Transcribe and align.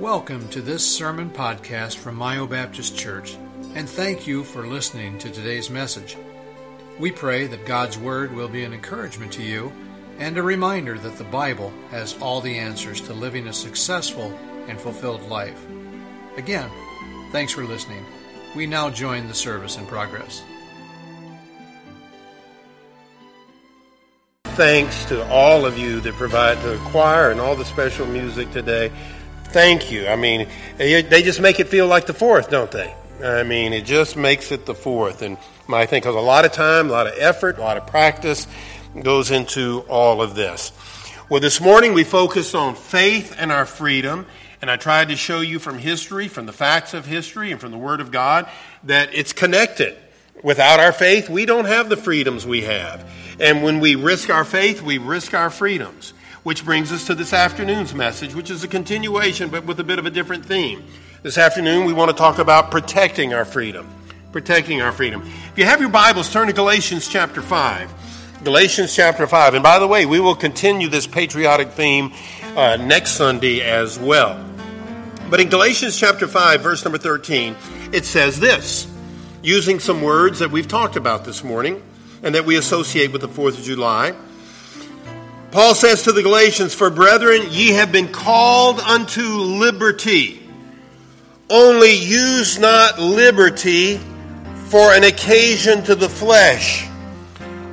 Welcome 0.00 0.46
to 0.50 0.62
this 0.62 0.86
sermon 0.86 1.28
podcast 1.28 1.96
from 1.96 2.14
Mayo 2.14 2.46
Baptist 2.46 2.96
Church, 2.96 3.36
and 3.74 3.88
thank 3.88 4.28
you 4.28 4.44
for 4.44 4.64
listening 4.64 5.18
to 5.18 5.28
today's 5.28 5.70
message. 5.70 6.16
We 7.00 7.10
pray 7.10 7.48
that 7.48 7.66
God's 7.66 7.98
Word 7.98 8.32
will 8.32 8.46
be 8.46 8.62
an 8.62 8.72
encouragement 8.72 9.32
to 9.32 9.42
you 9.42 9.72
and 10.20 10.38
a 10.38 10.42
reminder 10.44 10.96
that 10.98 11.18
the 11.18 11.24
Bible 11.24 11.72
has 11.90 12.16
all 12.20 12.40
the 12.40 12.58
answers 12.58 13.00
to 13.00 13.12
living 13.12 13.48
a 13.48 13.52
successful 13.52 14.32
and 14.68 14.80
fulfilled 14.80 15.28
life. 15.28 15.66
Again, 16.36 16.70
thanks 17.32 17.52
for 17.52 17.64
listening. 17.64 18.06
We 18.54 18.68
now 18.68 18.90
join 18.90 19.26
the 19.26 19.34
service 19.34 19.78
in 19.78 19.86
progress. 19.86 20.44
Thanks 24.44 25.04
to 25.06 25.24
all 25.28 25.66
of 25.66 25.76
you 25.76 26.00
that 26.00 26.14
provide 26.14 26.58
the 26.62 26.76
choir 26.86 27.30
and 27.32 27.40
all 27.40 27.56
the 27.56 27.64
special 27.64 28.06
music 28.06 28.52
today. 28.52 28.92
Thank 29.50 29.90
you. 29.90 30.06
I 30.08 30.16
mean, 30.16 30.48
eh, 30.78 31.02
they 31.02 31.22
just 31.22 31.40
make 31.40 31.58
it 31.58 31.68
feel 31.68 31.86
like 31.86 32.06
the 32.06 32.14
fourth, 32.14 32.50
don't 32.50 32.70
they? 32.70 32.94
I 33.22 33.42
mean, 33.42 33.72
it 33.72 33.84
just 33.84 34.16
makes 34.16 34.52
it 34.52 34.66
the 34.66 34.74
fourth. 34.74 35.22
And 35.22 35.38
I 35.68 35.86
think 35.86 36.04
a 36.04 36.10
lot 36.10 36.44
of 36.44 36.52
time, 36.52 36.88
a 36.88 36.92
lot 36.92 37.06
of 37.06 37.14
effort, 37.18 37.58
a 37.58 37.60
lot 37.60 37.76
of 37.76 37.86
practice 37.86 38.46
goes 39.02 39.30
into 39.30 39.80
all 39.88 40.22
of 40.22 40.34
this. 40.34 40.72
Well, 41.30 41.40
this 41.40 41.60
morning 41.60 41.94
we 41.94 42.04
focused 42.04 42.54
on 42.54 42.74
faith 42.74 43.34
and 43.38 43.50
our 43.50 43.66
freedom. 43.66 44.26
And 44.60 44.70
I 44.70 44.76
tried 44.76 45.08
to 45.08 45.16
show 45.16 45.40
you 45.40 45.58
from 45.58 45.78
history, 45.78 46.26
from 46.26 46.46
the 46.46 46.52
facts 46.52 46.92
of 46.92 47.06
history, 47.06 47.52
and 47.52 47.60
from 47.60 47.70
the 47.70 47.78
Word 47.78 48.00
of 48.00 48.10
God, 48.10 48.48
that 48.84 49.10
it's 49.12 49.32
connected. 49.32 49.96
Without 50.42 50.80
our 50.80 50.92
faith, 50.92 51.28
we 51.28 51.46
don't 51.46 51.66
have 51.66 51.88
the 51.88 51.96
freedoms 51.96 52.44
we 52.46 52.62
have. 52.62 53.08
And 53.38 53.62
when 53.62 53.78
we 53.78 53.94
risk 53.94 54.30
our 54.30 54.44
faith, 54.44 54.82
we 54.82 54.98
risk 54.98 55.32
our 55.32 55.50
freedoms. 55.50 56.12
Which 56.48 56.64
brings 56.64 56.92
us 56.92 57.06
to 57.08 57.14
this 57.14 57.34
afternoon's 57.34 57.94
message, 57.94 58.34
which 58.34 58.48
is 58.48 58.64
a 58.64 58.68
continuation, 58.68 59.50
but 59.50 59.66
with 59.66 59.78
a 59.80 59.84
bit 59.84 59.98
of 59.98 60.06
a 60.06 60.10
different 60.10 60.46
theme. 60.46 60.82
This 61.22 61.36
afternoon, 61.36 61.84
we 61.84 61.92
want 61.92 62.10
to 62.10 62.16
talk 62.16 62.38
about 62.38 62.70
protecting 62.70 63.34
our 63.34 63.44
freedom. 63.44 63.86
Protecting 64.32 64.80
our 64.80 64.90
freedom. 64.90 65.20
If 65.52 65.58
you 65.58 65.66
have 65.66 65.78
your 65.78 65.90
Bibles, 65.90 66.32
turn 66.32 66.46
to 66.46 66.54
Galatians 66.54 67.06
chapter 67.06 67.42
5. 67.42 68.40
Galatians 68.44 68.96
chapter 68.96 69.26
5. 69.26 69.52
And 69.52 69.62
by 69.62 69.78
the 69.78 69.86
way, 69.86 70.06
we 70.06 70.20
will 70.20 70.34
continue 70.34 70.88
this 70.88 71.06
patriotic 71.06 71.72
theme 71.72 72.14
uh, 72.56 72.76
next 72.76 73.10
Sunday 73.10 73.60
as 73.60 73.98
well. 73.98 74.42
But 75.28 75.42
in 75.42 75.50
Galatians 75.50 76.00
chapter 76.00 76.26
5, 76.26 76.62
verse 76.62 76.82
number 76.82 76.96
13, 76.96 77.56
it 77.92 78.06
says 78.06 78.40
this, 78.40 78.90
using 79.42 79.80
some 79.80 80.00
words 80.00 80.38
that 80.38 80.50
we've 80.50 80.66
talked 80.66 80.96
about 80.96 81.26
this 81.26 81.44
morning 81.44 81.82
and 82.22 82.34
that 82.34 82.46
we 82.46 82.56
associate 82.56 83.12
with 83.12 83.20
the 83.20 83.28
4th 83.28 83.58
of 83.58 83.64
July. 83.64 84.14
Paul 85.50 85.74
says 85.74 86.02
to 86.02 86.12
the 86.12 86.22
Galatians, 86.22 86.74
For 86.74 86.90
brethren, 86.90 87.42
ye 87.50 87.70
have 87.70 87.90
been 87.90 88.08
called 88.08 88.80
unto 88.80 89.22
liberty. 89.22 90.42
Only 91.48 91.94
use 91.94 92.58
not 92.58 92.98
liberty 92.98 93.98
for 94.66 94.92
an 94.92 95.04
occasion 95.04 95.82
to 95.84 95.94
the 95.94 96.08
flesh, 96.08 96.86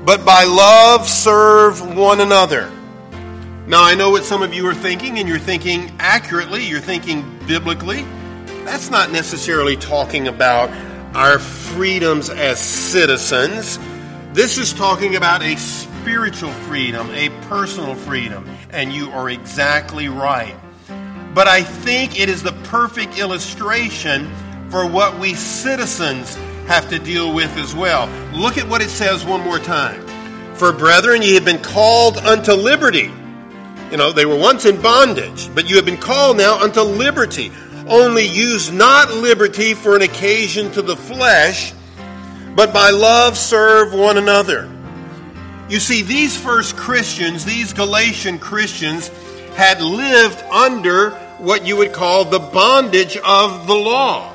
but 0.06 0.24
by 0.24 0.46
love 0.46 1.06
serve 1.06 1.98
one 1.98 2.22
another. 2.22 2.72
Now, 3.68 3.84
I 3.84 3.96
know 3.96 4.12
what 4.12 4.24
some 4.24 4.42
of 4.42 4.54
you 4.54 4.66
are 4.68 4.74
thinking, 4.74 5.20
and 5.20 5.28
you're 5.28 5.38
thinking 5.40 5.92
accurately, 6.00 6.64
you're 6.64 6.80
thinking 6.80 7.40
biblically. 7.48 8.06
That's 8.64 8.90
not 8.90 9.12
necessarily 9.12 9.76
talking 9.76 10.30
about 10.30 10.70
our 11.14 11.40
freedoms 11.40 12.30
as 12.30 12.60
citizens. 12.60 13.78
This 14.32 14.58
is 14.58 14.72
talking 14.72 15.18
about 15.18 15.42
a 15.42 15.58
spiritual 16.06 16.52
freedom, 16.52 17.10
a 17.14 17.30
personal 17.48 17.96
freedom, 17.96 18.48
and 18.70 18.94
you 18.94 19.10
are 19.10 19.28
exactly 19.28 20.08
right. 20.08 20.56
But 21.34 21.48
I 21.48 21.64
think 21.64 22.20
it 22.20 22.30
is 22.30 22.44
the 22.44 22.52
perfect 22.66 23.18
illustration 23.18 24.32
for 24.70 24.88
what 24.88 25.18
we 25.18 25.34
citizens 25.34 26.36
have 26.68 26.88
to 26.92 27.00
deal 27.00 27.34
with 27.34 27.58
as 27.58 27.74
well. 27.74 28.08
Look 28.36 28.60
at 28.60 28.70
what 28.70 28.84
it 28.84 28.90
says 28.90 29.26
one 29.26 29.42
more 29.42 29.58
time. 29.58 30.00
For 30.54 30.72
brethren, 30.72 31.24
ye 31.24 31.34
have 31.34 31.44
been 31.44 31.64
called 31.64 32.18
unto 32.18 32.52
liberty. 32.52 33.12
You 33.90 33.98
know, 33.98 34.12
they 34.12 34.28
were 34.28 34.38
once 34.38 34.66
in 34.66 34.80
bondage, 34.80 35.50
but 35.56 35.68
you 35.68 35.76
have 35.76 35.86
been 35.86 35.98
called 35.98 36.38
now 36.38 36.62
unto 36.62 36.82
liberty. 36.82 37.52
Only 37.88 38.28
use 38.28 38.70
not 38.72 39.12
liberty 39.12 39.74
for 39.74 39.96
an 39.96 40.04
occasion 40.04 40.72
to 40.74 40.84
the 40.84 40.96
flesh 40.96 41.74
but 42.56 42.74
by 42.74 42.90
love 42.90 43.38
serve 43.38 43.94
one 43.94 44.18
another. 44.18 44.72
You 45.68 45.80
see, 45.80 46.04
these 46.04 46.38
first 46.38 46.78
Christians, 46.78 47.44
these 47.44 47.74
Galatian 47.74 48.38
Christians, 48.38 49.08
had 49.56 49.82
lived 49.82 50.42
under 50.52 51.12
what 51.40 51.66
you 51.66 51.78
would 51.78 51.92
call 51.92 52.26
the 52.26 52.40
bondage 52.40 53.18
of 53.18 53.66
the 53.66 53.74
law. 53.74 54.32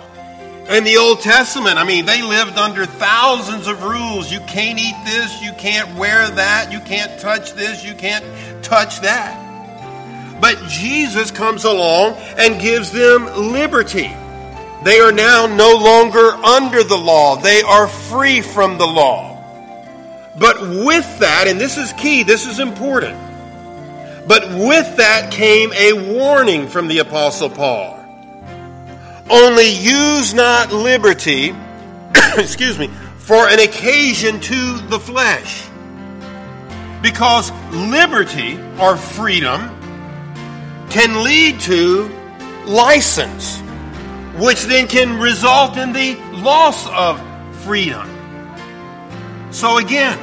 In 0.69 0.85
the 0.85 0.97
Old 0.97 1.21
Testament, 1.21 1.79
I 1.79 1.85
mean, 1.85 2.05
they 2.05 2.23
lived 2.23 2.59
under 2.59 2.85
thousands 2.85 3.69
of 3.69 3.83
rules. 3.83 4.31
You 4.31 4.41
can't 4.41 4.79
eat 4.79 4.95
this, 5.05 5.41
you 5.43 5.53
can't 5.53 5.97
wear 5.97 6.29
that, 6.31 6.73
you 6.73 6.81
can't 6.81 7.21
touch 7.21 7.53
this, 7.53 7.85
you 7.85 7.95
can't 7.95 8.25
touch 8.63 9.01
that. 9.01 10.41
But 10.41 10.59
Jesus 10.69 11.31
comes 11.31 11.65
along 11.65 12.15
and 12.39 12.61
gives 12.61 12.91
them 12.91 13.27
liberty. 13.53 14.11
They 14.85 15.01
are 15.01 15.13
now 15.13 15.47
no 15.47 15.77
longer 15.77 16.31
under 16.31 16.83
the 16.83 16.97
law. 16.97 17.37
They 17.37 17.63
are 17.63 17.87
free 17.87 18.41
from 18.41 18.79
the 18.79 18.87
law. 18.87 19.30
But 20.39 20.61
with 20.61 21.19
that, 21.19 21.47
and 21.49 21.61
this 21.61 21.77
is 21.77 21.93
key, 21.95 22.23
this 22.23 22.47
is 22.47 22.59
important. 22.61 23.19
But 24.29 24.49
with 24.51 24.97
that 24.97 25.33
came 25.33 25.73
a 25.73 25.93
warning 25.93 26.69
from 26.69 26.89
the 26.89 26.99
Apostle 26.99 27.51
Paul. 27.51 27.97
Only 29.29 29.71
use 29.71 30.35
not 30.35 30.73
liberty, 30.73 31.55
excuse 32.37 32.79
me, 32.79 32.89
for 33.19 33.49
an 33.49 33.61
occasion 33.61 34.41
to 34.41 34.79
the 34.89 35.01
flesh. 35.01 35.67
Because 37.03 37.51
liberty 37.73 38.59
or 38.79 38.97
freedom 38.97 39.77
can 40.91 41.25
lead 41.25 41.61
to 41.61 42.11
license 42.67 43.61
which 44.41 44.63
then 44.63 44.87
can 44.87 45.21
result 45.21 45.77
in 45.77 45.93
the 45.93 46.15
loss 46.33 46.89
of 46.89 47.21
freedom. 47.63 48.09
So, 49.51 49.79
again, 49.79 50.19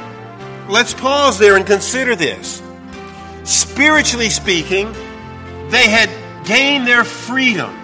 let's 0.68 0.94
pause 0.94 1.38
there 1.38 1.56
and 1.56 1.66
consider 1.66 2.16
this. 2.16 2.62
Spiritually 3.44 4.30
speaking, 4.30 4.92
they 5.70 5.88
had 5.88 6.10
gained 6.46 6.86
their 6.86 7.04
freedom. 7.04 7.74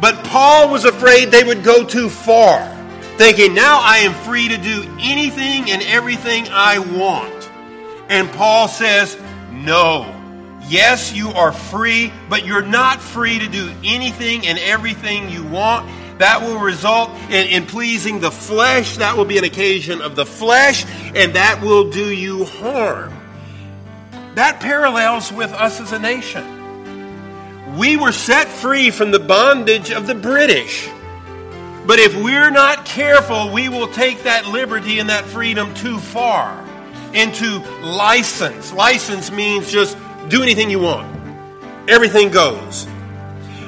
But 0.00 0.24
Paul 0.24 0.70
was 0.70 0.84
afraid 0.84 1.30
they 1.30 1.42
would 1.42 1.64
go 1.64 1.84
too 1.84 2.08
far, 2.08 2.64
thinking, 3.16 3.52
now 3.52 3.80
I 3.82 3.98
am 3.98 4.14
free 4.24 4.48
to 4.48 4.56
do 4.56 4.84
anything 5.00 5.70
and 5.70 5.82
everything 5.82 6.46
I 6.50 6.78
want. 6.78 7.50
And 8.08 8.30
Paul 8.30 8.68
says, 8.68 9.18
no. 9.50 10.14
Yes, 10.68 11.12
you 11.14 11.30
are 11.30 11.50
free, 11.50 12.12
but 12.28 12.46
you're 12.46 12.62
not 12.62 13.00
free 13.00 13.38
to 13.38 13.48
do 13.48 13.72
anything 13.82 14.46
and 14.46 14.58
everything 14.58 15.30
you 15.30 15.42
want. 15.44 15.88
That 16.18 16.42
will 16.42 16.58
result 16.58 17.10
in, 17.30 17.46
in, 17.46 17.66
pleasing 17.66 18.20
the 18.20 18.30
flesh. 18.30 18.96
That 18.96 19.16
will 19.16 19.24
be 19.24 19.38
an 19.38 19.44
occasion 19.44 20.02
of 20.02 20.16
the 20.16 20.26
flesh, 20.26 20.84
and 21.14 21.34
that 21.34 21.60
will 21.62 21.90
do 21.90 22.10
you 22.10 22.44
harm. 22.44 23.12
That 24.34 24.60
parallels 24.60 25.32
with 25.32 25.52
us 25.52 25.80
as 25.80 25.92
a 25.92 25.98
nation. 25.98 27.76
We 27.76 27.96
were 27.96 28.12
set 28.12 28.48
free 28.48 28.90
from 28.90 29.10
the 29.10 29.20
bondage 29.20 29.92
of 29.92 30.06
the 30.06 30.14
British. 30.14 30.88
But 31.86 31.98
if 31.98 32.14
we're 32.16 32.50
not 32.50 32.84
careful, 32.84 33.50
we 33.52 33.68
will 33.68 33.88
take 33.88 34.24
that 34.24 34.46
liberty 34.46 34.98
and 34.98 35.08
that 35.08 35.24
freedom 35.24 35.72
too 35.74 35.98
far 35.98 36.64
into 37.14 37.60
license. 37.82 38.72
License 38.72 39.30
means 39.30 39.72
just 39.72 39.96
do 40.28 40.42
anything 40.42 40.70
you 40.70 40.80
want. 40.80 41.08
Everything 41.88 42.30
goes. 42.30 42.86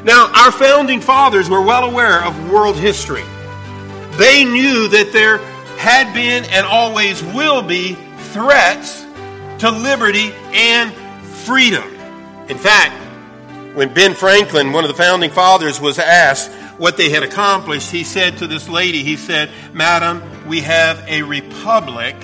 Now, 0.05 0.31
our 0.35 0.51
founding 0.51 1.01
fathers 1.01 1.49
were 1.49 1.63
well 1.63 1.85
aware 1.85 2.25
of 2.25 2.51
world 2.51 2.77
history. 2.77 3.25
They 4.13 4.45
knew 4.45 4.89
that 4.89 5.11
there 5.13 5.39
had 5.79 6.13
been 6.15 6.45
and 6.45 6.67
always 6.67 7.23
will 7.23 7.63
be 7.63 7.95
threats 8.33 9.05
to 9.59 9.71
liberty 9.71 10.33
and 10.53 10.93
freedom. 11.45 11.85
In 12.49 12.59
fact, 12.59 12.95
when 13.77 13.93
Ben 13.93 14.15
Franklin, 14.15 14.73
one 14.73 14.85
of 14.85 14.89
the 14.89 14.97
founding 14.97 15.31
fathers, 15.31 15.81
was 15.81 15.99
asked 15.99 16.51
what 16.79 16.97
they 16.97 17.11
had 17.11 17.23
accomplished, 17.23 17.91
he 17.91 18.05
said 18.05 18.39
to 18.39 18.47
this 18.47 18.69
lady, 18.69 19.03
he 19.03 19.17
said, 19.17 19.51
Madam, 19.73 20.23
we 20.49 20.61
have 20.61 21.05
a 21.07 21.23
republic 21.23 22.17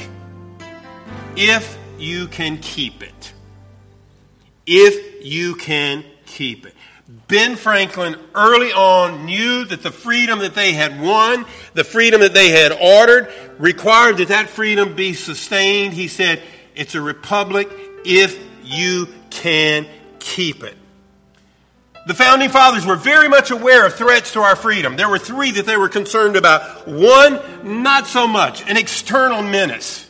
if 1.37 1.79
you 1.99 2.27
can 2.27 2.59
keep 2.59 3.03
it 3.03 3.33
if 4.67 5.25
you 5.25 5.55
can 5.55 6.05
keep 6.27 6.67
it. 6.67 6.75
Ben 7.09 7.55
Franklin 7.55 8.17
early 8.35 8.73
on 8.73 9.27
knew 9.27 9.65
that 9.65 9.83
the 9.83 9.93
freedom 9.93 10.41
that 10.41 10.55
they 10.55 10.73
had 10.73 11.01
won, 11.01 11.47
the 11.75 11.85
freedom 11.85 12.21
that 12.21 12.35
they 12.35 12.51
had 12.51 12.73
ordered, 12.73 13.33
required 13.59 14.17
that 14.19 14.29
that 14.29 14.49
freedom 14.49 14.97
be 14.97 15.13
sustained. 15.13 15.95
He 15.95 16.09
said, 16.09 16.43
It's 16.75 16.97
a 16.97 17.01
republic 17.01 17.71
if 18.05 18.39
you 18.65 19.09
can 19.31 19.87
keep 20.19 20.65
it. 20.65 20.77
The 22.07 22.15
founding 22.15 22.51
fathers 22.51 22.85
were 22.87 22.97
very 22.97 23.29
much 23.29 23.51
aware 23.51 23.87
of 23.87 23.95
threats 23.95 24.33
to 24.33 24.41
our 24.41 24.57
freedom. 24.57 24.97
There 24.97 25.09
were 25.09 25.19
three 25.19 25.53
that 25.53 25.67
they 25.67 25.77
were 25.77 25.89
concerned 25.89 26.37
about. 26.37 26.87
One, 26.89 27.41
not 27.83 28.07
so 28.07 28.27
much 28.27 28.69
an 28.69 28.77
external 28.77 29.43
menace. 29.43 30.09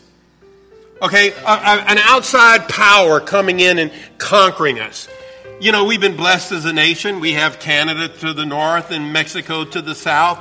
Okay, 1.03 1.33
a, 1.33 1.45
a, 1.45 1.85
an 1.89 1.99
outside 1.99 2.69
power 2.69 3.21
coming 3.21 3.61
in 3.61 3.79
and 3.79 3.93
conquering 4.17 4.81
us. 4.81 5.09
You 5.59 5.73
know, 5.73 5.87
we've 5.87 6.01
been 6.01 6.17
blessed 6.17 6.53
as 6.53 6.67
a 6.67 6.73
nation. 6.73 7.19
We 7.19 7.33
have 7.33 7.59
Canada 7.59 8.09
to 8.09 8.35
the 8.35 8.45
north 8.45 8.91
and 8.91 9.11
Mexico 9.11 9.65
to 9.65 9.81
the 9.81 9.95
south. 9.95 10.39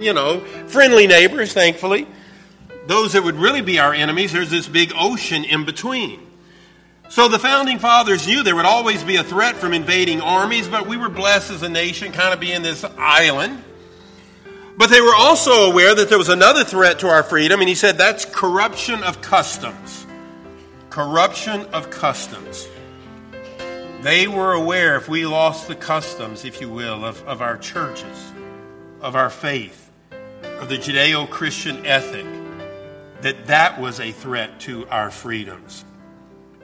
You 0.00 0.12
know, 0.12 0.40
friendly 0.66 1.06
neighbors, 1.06 1.52
thankfully. 1.52 2.08
Those 2.88 3.12
that 3.12 3.22
would 3.22 3.36
really 3.36 3.60
be 3.60 3.78
our 3.78 3.94
enemies, 3.94 4.32
there's 4.32 4.50
this 4.50 4.68
big 4.68 4.92
ocean 4.96 5.44
in 5.44 5.64
between. 5.64 6.20
So 7.08 7.28
the 7.28 7.38
founding 7.38 7.78
fathers 7.78 8.26
knew 8.26 8.42
there 8.42 8.56
would 8.56 8.66
always 8.66 9.04
be 9.04 9.16
a 9.16 9.24
threat 9.24 9.56
from 9.56 9.72
invading 9.72 10.20
armies, 10.20 10.66
but 10.66 10.88
we 10.88 10.96
were 10.96 11.08
blessed 11.08 11.52
as 11.52 11.62
a 11.62 11.68
nation, 11.68 12.10
kind 12.10 12.34
of 12.34 12.40
being 12.40 12.62
this 12.62 12.84
island. 12.98 13.62
But 14.76 14.90
they 14.90 15.00
were 15.00 15.14
also 15.14 15.70
aware 15.70 15.94
that 15.94 16.08
there 16.08 16.18
was 16.18 16.28
another 16.28 16.64
threat 16.64 16.98
to 17.00 17.08
our 17.08 17.22
freedom, 17.22 17.60
and 17.60 17.68
he 17.68 17.76
said 17.76 17.98
that's 17.98 18.24
corruption 18.24 19.04
of 19.04 19.22
customs. 19.22 20.06
Corruption 20.90 21.66
of 21.66 21.90
customs. 21.90 22.66
They 24.02 24.28
were 24.28 24.52
aware 24.52 24.96
if 24.96 25.08
we 25.08 25.26
lost 25.26 25.68
the 25.68 25.74
customs, 25.74 26.44
if 26.44 26.60
you 26.60 26.68
will, 26.68 27.04
of, 27.04 27.22
of 27.24 27.40
our 27.40 27.56
churches, 27.56 28.32
of 29.00 29.16
our 29.16 29.30
faith, 29.30 29.90
of 30.42 30.68
the 30.68 30.76
Judeo 30.76 31.28
Christian 31.28 31.84
ethic, 31.86 32.26
that 33.22 33.46
that 33.46 33.80
was 33.80 33.98
a 33.98 34.12
threat 34.12 34.60
to 34.60 34.86
our 34.88 35.10
freedoms. 35.10 35.84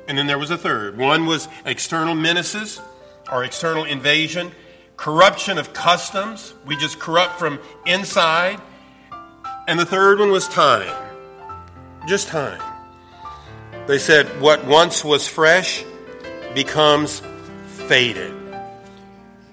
And 0.07 0.19
then 0.19 0.27
there 0.27 0.39
was 0.39 0.51
a 0.51 0.59
third. 0.59 0.99
One 0.99 1.27
was 1.27 1.49
external 1.65 2.15
menaces 2.15 2.81
or 3.31 3.45
external 3.45 3.85
invasion, 3.85 4.53
corruption 4.97 5.57
of 5.57 5.73
customs. 5.73 6.53
We 6.67 6.77
just 6.77 6.99
corrupt 6.99 7.39
from 7.39 7.61
inside. 7.87 8.61
And 9.67 9.81
the 9.81 9.87
third 9.87 10.19
one 10.19 10.31
was 10.31 10.49
time. 10.49 10.95
Just 12.07 12.29
time. 12.29 12.61
They 13.87 13.99
said 13.99 14.27
what 14.41 14.67
once 14.67 15.03
was 15.03 15.27
fresh 15.27 15.85
becomes 16.55 17.23
faded. 17.87 18.35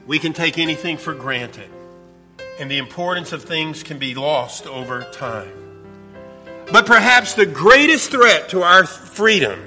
We 0.06 0.19
can 0.19 0.34
take 0.34 0.57
anything 0.57 0.98
for 0.98 1.13
granted, 1.13 1.69
and 2.60 2.69
the 2.69 2.78
importance 2.78 3.31
of 3.31 3.44
things 3.44 3.84
can 3.84 4.00
be 4.00 4.16
lost 4.16 4.68
over 4.68 5.04
time. 5.12 5.51
But 6.72 6.86
perhaps 6.86 7.34
the 7.34 7.46
greatest 7.46 8.12
threat 8.12 8.50
to 8.50 8.62
our 8.62 8.86
freedom 8.86 9.60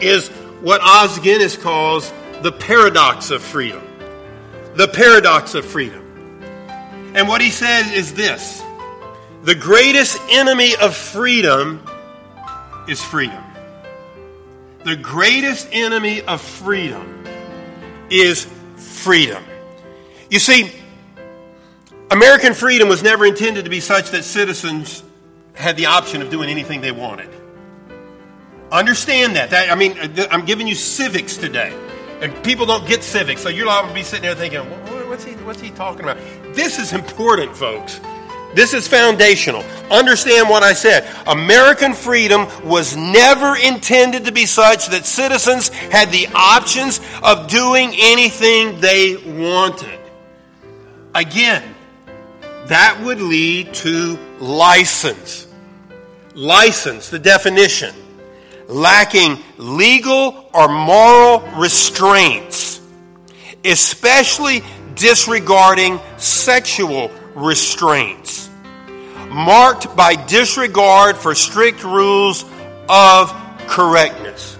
is 0.00 0.28
what 0.60 0.80
Os 0.82 1.18
Guinness 1.18 1.56
calls 1.56 2.12
the 2.42 2.52
paradox 2.52 3.30
of 3.30 3.42
freedom. 3.42 3.82
The 4.76 4.88
paradox 4.88 5.54
of 5.54 5.64
freedom. 5.64 6.06
And 7.14 7.28
what 7.28 7.40
he 7.40 7.50
says 7.50 7.90
is 7.92 8.14
this 8.14 8.62
the 9.42 9.54
greatest 9.54 10.18
enemy 10.30 10.76
of 10.76 10.94
freedom 10.94 11.84
is 12.88 13.02
freedom. 13.02 13.42
The 14.84 14.96
greatest 14.96 15.68
enemy 15.72 16.22
of 16.22 16.40
freedom 16.40 17.24
is 18.08 18.46
freedom. 18.76 19.44
You 20.30 20.38
see, 20.38 20.72
American 22.10 22.54
freedom 22.54 22.88
was 22.88 23.02
never 23.02 23.26
intended 23.26 23.64
to 23.64 23.70
be 23.70 23.80
such 23.80 24.10
that 24.10 24.24
citizens 24.24 25.02
had 25.54 25.76
the 25.76 25.86
option 25.86 26.22
of 26.22 26.30
doing 26.30 26.48
anything 26.48 26.80
they 26.80 26.92
wanted. 26.92 27.28
Understand 28.72 29.36
that. 29.36 29.50
that. 29.50 29.70
I 29.70 29.74
mean, 29.74 29.98
uh, 29.98 30.28
I'm 30.30 30.44
giving 30.44 30.66
you 30.66 30.74
civics 30.74 31.36
today. 31.36 31.76
And 32.20 32.44
people 32.44 32.66
don't 32.66 32.86
get 32.86 33.02
civics, 33.02 33.42
so 33.42 33.48
you're 33.48 33.64
going 33.64 33.88
to 33.88 33.94
be 33.94 34.02
sitting 34.02 34.22
there 34.22 34.34
thinking, 34.34 34.60
what's 35.08 35.24
he, 35.24 35.32
what's 35.32 35.60
he 35.60 35.70
talking 35.70 36.02
about? 36.02 36.18
This 36.54 36.78
is 36.78 36.92
important, 36.92 37.56
folks. 37.56 37.98
This 38.54 38.74
is 38.74 38.88
foundational. 38.88 39.62
Understand 39.90 40.48
what 40.48 40.62
I 40.62 40.72
said. 40.72 41.08
American 41.26 41.94
freedom 41.94 42.48
was 42.64 42.96
never 42.96 43.56
intended 43.56 44.24
to 44.24 44.32
be 44.32 44.46
such 44.46 44.88
that 44.88 45.06
citizens 45.06 45.68
had 45.68 46.10
the 46.10 46.26
options 46.34 47.00
of 47.22 47.48
doing 47.48 47.94
anything 47.96 48.80
they 48.80 49.16
wanted. 49.16 50.00
Again, 51.14 51.62
that 52.66 53.00
would 53.04 53.20
lead 53.20 53.72
to 53.74 54.18
license. 54.40 55.46
License, 56.34 57.08
the 57.08 57.18
definition 57.18 57.94
lacking 58.70 59.38
legal 59.58 60.48
or 60.54 60.68
moral 60.68 61.40
restraints, 61.58 62.80
especially 63.64 64.62
disregarding 64.94 65.98
sexual 66.16 67.10
restraints, 67.40 68.50
marked 69.28 69.94
by 69.96 70.14
disregard 70.14 71.16
for 71.16 71.34
strict 71.34 71.84
rules 71.84 72.44
of 72.88 73.32
correctness. 73.66 74.58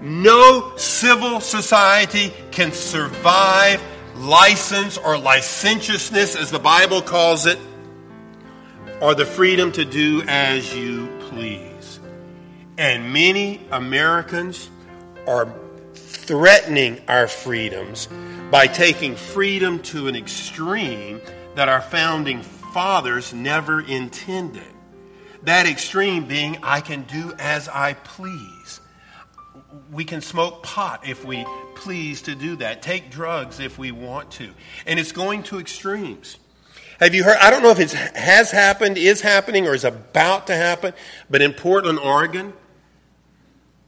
No 0.00 0.76
civil 0.76 1.40
society 1.40 2.32
can 2.50 2.72
survive 2.72 3.82
license 4.16 4.96
or 4.98 5.18
licentiousness, 5.18 6.36
as 6.36 6.50
the 6.50 6.58
Bible 6.58 7.02
calls 7.02 7.46
it, 7.46 7.58
or 9.00 9.14
the 9.14 9.26
freedom 9.26 9.72
to 9.72 9.84
do 9.84 10.22
as 10.26 10.74
you 10.74 11.08
please. 11.28 12.00
And 12.78 13.12
many 13.12 13.60
Americans 13.70 14.70
are 15.26 15.52
threatening 15.94 17.00
our 17.08 17.26
freedoms 17.26 18.08
by 18.50 18.66
taking 18.66 19.16
freedom 19.16 19.80
to 19.80 20.08
an 20.08 20.16
extreme 20.16 21.20
that 21.56 21.68
our 21.68 21.80
founding 21.80 22.42
fathers 22.42 23.32
never 23.32 23.80
intended. 23.80 24.62
That 25.42 25.66
extreme 25.66 26.26
being, 26.26 26.58
I 26.62 26.80
can 26.80 27.02
do 27.02 27.32
as 27.38 27.68
I 27.68 27.94
please. 27.94 28.80
We 29.90 30.04
can 30.04 30.20
smoke 30.20 30.62
pot 30.62 31.08
if 31.08 31.24
we 31.24 31.46
please 31.74 32.22
to 32.22 32.34
do 32.34 32.56
that, 32.56 32.82
take 32.82 33.10
drugs 33.10 33.58
if 33.58 33.78
we 33.78 33.90
want 33.90 34.30
to. 34.32 34.50
And 34.86 35.00
it's 35.00 35.12
going 35.12 35.44
to 35.44 35.58
extremes. 35.58 36.36
Have 37.00 37.14
you 37.14 37.24
heard? 37.24 37.38
I 37.40 37.50
don't 37.50 37.62
know 37.62 37.70
if 37.70 37.80
it 37.80 37.92
has 37.92 38.50
happened, 38.50 38.98
is 38.98 39.20
happening, 39.22 39.66
or 39.66 39.74
is 39.74 39.84
about 39.84 40.48
to 40.48 40.54
happen, 40.54 40.92
but 41.30 41.40
in 41.40 41.52
Portland, 41.52 41.98
Oregon, 41.98 42.52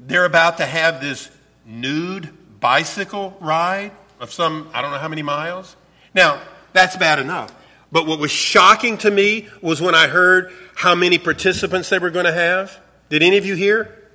they're 0.01 0.25
about 0.25 0.59
to 0.59 0.67
have 0.67 1.01
this 1.01 1.31
nude 1.67 2.31
bicycle 2.61 3.37
ride 3.41 3.93
of 4.21 4.33
some, 4.33 4.71
I 4.73 4.81
don't 4.81 4.91
know 4.91 4.99
how 4.99 5.09
many 5.09 5.23
miles. 5.23 5.77
Now, 6.15 6.41
that's 6.73 6.97
bad 6.97 7.19
enough. 7.19 7.53
But 7.91 8.07
what 8.07 8.19
was 8.19 8.31
shocking 8.31 8.99
to 8.99 9.11
me 9.11 9.49
was 9.63 9.81
when 9.81 9.95
I 9.95 10.09
heard 10.09 10.53
how 10.75 10.95
many 10.95 11.19
participants 11.19 11.89
they 11.89 11.99
were 11.99 12.11
going 12.11 12.27
to 12.27 12.33
have. 12.33 12.79
Did 13.09 13.23
any 13.23 13.39
of 13.39 13.47
you 13.47 13.55
hear? 13.55 14.11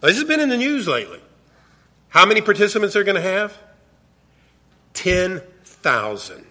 This 0.00 0.16
has 0.16 0.24
been 0.24 0.40
in 0.40 0.48
the 0.48 0.56
news 0.56 0.86
lately. 0.86 1.20
How 2.08 2.26
many 2.26 2.42
participants 2.42 2.94
they're 2.94 3.04
going 3.04 3.16
to 3.16 3.22
have? 3.22 3.56
10,000. 4.92 6.46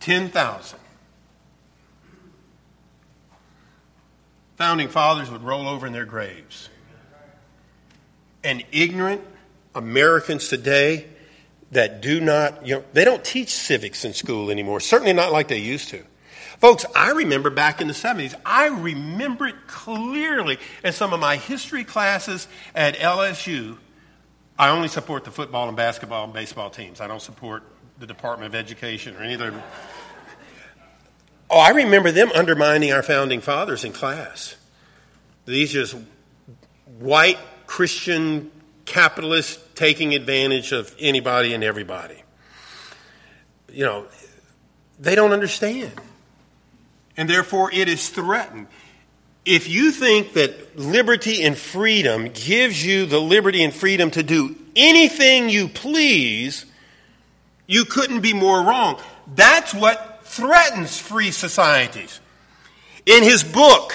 10,000. 0.00 0.78
founding 4.56 4.88
fathers 4.88 5.30
would 5.30 5.42
roll 5.42 5.68
over 5.68 5.86
in 5.86 5.92
their 5.92 6.04
graves. 6.04 6.68
And 8.42 8.64
ignorant 8.72 9.22
Americans 9.74 10.48
today 10.48 11.06
that 11.74 12.00
do 12.00 12.20
not, 12.20 12.66
you 12.66 12.76
know, 12.76 12.84
they 12.92 13.04
don't 13.04 13.24
teach 13.24 13.50
civics 13.50 14.04
in 14.04 14.12
school 14.12 14.50
anymore, 14.50 14.80
certainly 14.80 15.12
not 15.12 15.32
like 15.32 15.48
they 15.48 15.58
used 15.58 15.90
to. 15.90 16.02
Folks, 16.58 16.86
I 16.94 17.10
remember 17.10 17.50
back 17.50 17.80
in 17.80 17.88
the 17.88 17.94
70s, 17.94 18.34
I 18.46 18.68
remember 18.68 19.46
it 19.46 19.66
clearly 19.66 20.58
in 20.82 20.92
some 20.92 21.12
of 21.12 21.20
my 21.20 21.36
history 21.36 21.84
classes 21.84 22.48
at 22.74 22.96
LSU. 22.96 23.76
I 24.58 24.70
only 24.70 24.88
support 24.88 25.24
the 25.24 25.30
football 25.30 25.68
and 25.68 25.76
basketball 25.76 26.24
and 26.24 26.32
baseball 26.32 26.70
teams. 26.70 27.00
I 27.00 27.08
don't 27.08 27.20
support 27.20 27.64
the 27.98 28.06
Department 28.06 28.54
of 28.54 28.58
Education 28.58 29.16
or 29.16 29.22
any 29.22 29.34
other 29.34 29.52
Oh, 31.50 31.58
I 31.58 31.70
remember 31.70 32.10
them 32.10 32.32
undermining 32.34 32.92
our 32.92 33.02
founding 33.02 33.40
fathers 33.40 33.84
in 33.84 33.92
class. 33.92 34.56
These 35.44 35.72
just 35.72 35.94
white 36.98 37.38
Christian 37.66 38.50
capitalists 38.86 39.63
taking 39.74 40.14
advantage 40.14 40.72
of 40.72 40.94
anybody 40.98 41.54
and 41.54 41.64
everybody. 41.64 42.22
You 43.72 43.84
know, 43.84 44.06
they 44.98 45.14
don't 45.14 45.32
understand. 45.32 45.92
And 47.16 47.28
therefore, 47.28 47.70
it 47.72 47.88
is 47.88 48.08
threatened. 48.08 48.66
If 49.44 49.68
you 49.68 49.90
think 49.90 50.32
that 50.34 50.78
liberty 50.78 51.42
and 51.42 51.56
freedom 51.56 52.30
gives 52.32 52.84
you 52.84 53.06
the 53.06 53.20
liberty 53.20 53.62
and 53.62 53.74
freedom 53.74 54.10
to 54.12 54.22
do 54.22 54.56
anything 54.74 55.48
you 55.48 55.68
please, 55.68 56.64
you 57.66 57.84
couldn't 57.84 58.20
be 58.20 58.32
more 58.32 58.62
wrong. 58.62 59.00
That's 59.34 59.74
what 59.74 60.20
threatens 60.24 60.98
free 60.98 61.30
societies. 61.30 62.20
In 63.06 63.22
his 63.22 63.44
book, 63.44 63.92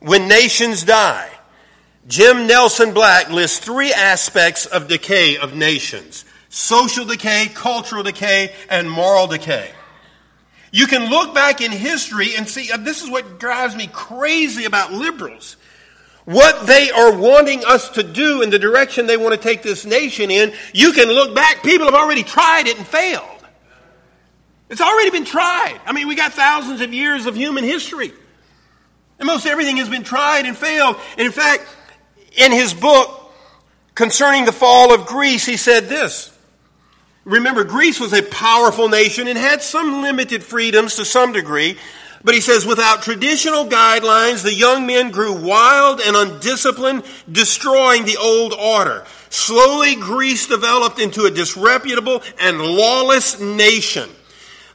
When 0.00 0.28
Nations 0.28 0.84
Die, 0.84 1.30
Jim 2.06 2.46
Nelson 2.46 2.92
Black 2.92 3.30
lists 3.30 3.58
three 3.58 3.92
aspects 3.92 4.66
of 4.66 4.88
decay 4.88 5.36
of 5.38 5.54
nations 5.54 6.24
social 6.50 7.04
decay, 7.04 7.50
cultural 7.52 8.04
decay, 8.04 8.54
and 8.70 8.88
moral 8.88 9.26
decay. 9.26 9.72
You 10.70 10.86
can 10.86 11.10
look 11.10 11.34
back 11.34 11.60
in 11.60 11.72
history 11.72 12.36
and 12.36 12.48
see, 12.48 12.70
uh, 12.70 12.76
this 12.76 13.02
is 13.02 13.10
what 13.10 13.40
drives 13.40 13.74
me 13.74 13.88
crazy 13.88 14.64
about 14.64 14.92
liberals. 14.92 15.56
What 16.26 16.66
they 16.66 16.90
are 16.90 17.16
wanting 17.16 17.64
us 17.64 17.90
to 17.90 18.02
do 18.02 18.42
in 18.42 18.50
the 18.50 18.58
direction 18.58 19.06
they 19.06 19.16
want 19.16 19.34
to 19.34 19.40
take 19.40 19.62
this 19.62 19.84
nation 19.84 20.30
in, 20.30 20.52
you 20.72 20.92
can 20.92 21.08
look 21.08 21.34
back. 21.34 21.62
People 21.62 21.86
have 21.86 21.94
already 21.94 22.22
tried 22.22 22.66
it 22.66 22.76
and 22.78 22.86
failed. 22.86 23.28
It's 24.70 24.80
already 24.80 25.10
been 25.10 25.24
tried. 25.24 25.80
I 25.84 25.92
mean, 25.92 26.08
we 26.08 26.14
got 26.14 26.32
thousands 26.32 26.80
of 26.80 26.94
years 26.94 27.26
of 27.26 27.34
human 27.36 27.64
history. 27.64 28.12
And 29.18 29.26
most 29.26 29.46
everything 29.46 29.76
has 29.78 29.88
been 29.88 30.02
tried 30.04 30.46
and 30.46 30.56
failed. 30.56 30.96
And 31.18 31.26
in 31.26 31.32
fact, 31.32 31.64
in 32.36 32.52
his 32.52 32.74
book 32.74 33.32
concerning 33.94 34.44
the 34.44 34.52
fall 34.52 34.92
of 34.92 35.06
Greece, 35.06 35.46
he 35.46 35.56
said 35.56 35.88
this. 35.88 36.30
Remember, 37.24 37.64
Greece 37.64 38.00
was 38.00 38.12
a 38.12 38.22
powerful 38.22 38.88
nation 38.88 39.28
and 39.28 39.38
had 39.38 39.62
some 39.62 40.02
limited 40.02 40.42
freedoms 40.42 40.96
to 40.96 41.04
some 41.04 41.32
degree. 41.32 41.78
But 42.22 42.34
he 42.34 42.40
says, 42.40 42.64
without 42.64 43.02
traditional 43.02 43.66
guidelines, 43.66 44.42
the 44.42 44.54
young 44.54 44.86
men 44.86 45.10
grew 45.10 45.34
wild 45.34 46.00
and 46.00 46.16
undisciplined, 46.16 47.04
destroying 47.30 48.06
the 48.06 48.16
old 48.16 48.54
order. 48.54 49.04
Slowly, 49.28 49.94
Greece 49.94 50.46
developed 50.46 50.98
into 50.98 51.24
a 51.24 51.30
disreputable 51.30 52.22
and 52.40 52.62
lawless 52.62 53.38
nation. 53.40 54.08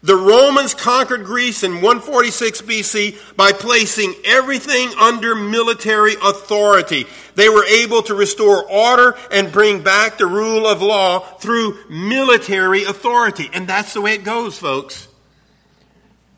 The 0.02 0.16
Romans 0.16 0.74
conquered 0.74 1.26
Greece 1.26 1.64
in 1.64 1.82
146 1.82 2.62
BC 2.62 3.36
by 3.36 3.52
placing 3.52 4.14
everything 4.24 4.90
under 4.98 5.36
military 5.36 6.14
authority. 6.24 7.06
They 7.36 7.50
were 7.50 7.66
able 7.66 8.02
to 8.04 8.16
restore 8.16 8.64
order 8.70 9.18
and 9.30 9.52
bring 9.52 9.84
back 9.84 10.18
the 10.18 10.26
rule 10.26 10.66
of 10.66 10.82
law 10.82 11.20
through 11.20 11.78
military 11.90 12.86
authority. 12.86 13.50
And 13.52 13.68
that's 13.68 13.94
the 13.94 14.00
way 14.00 14.14
it 14.14 14.24
goes, 14.24 14.58
folks. 14.58 15.10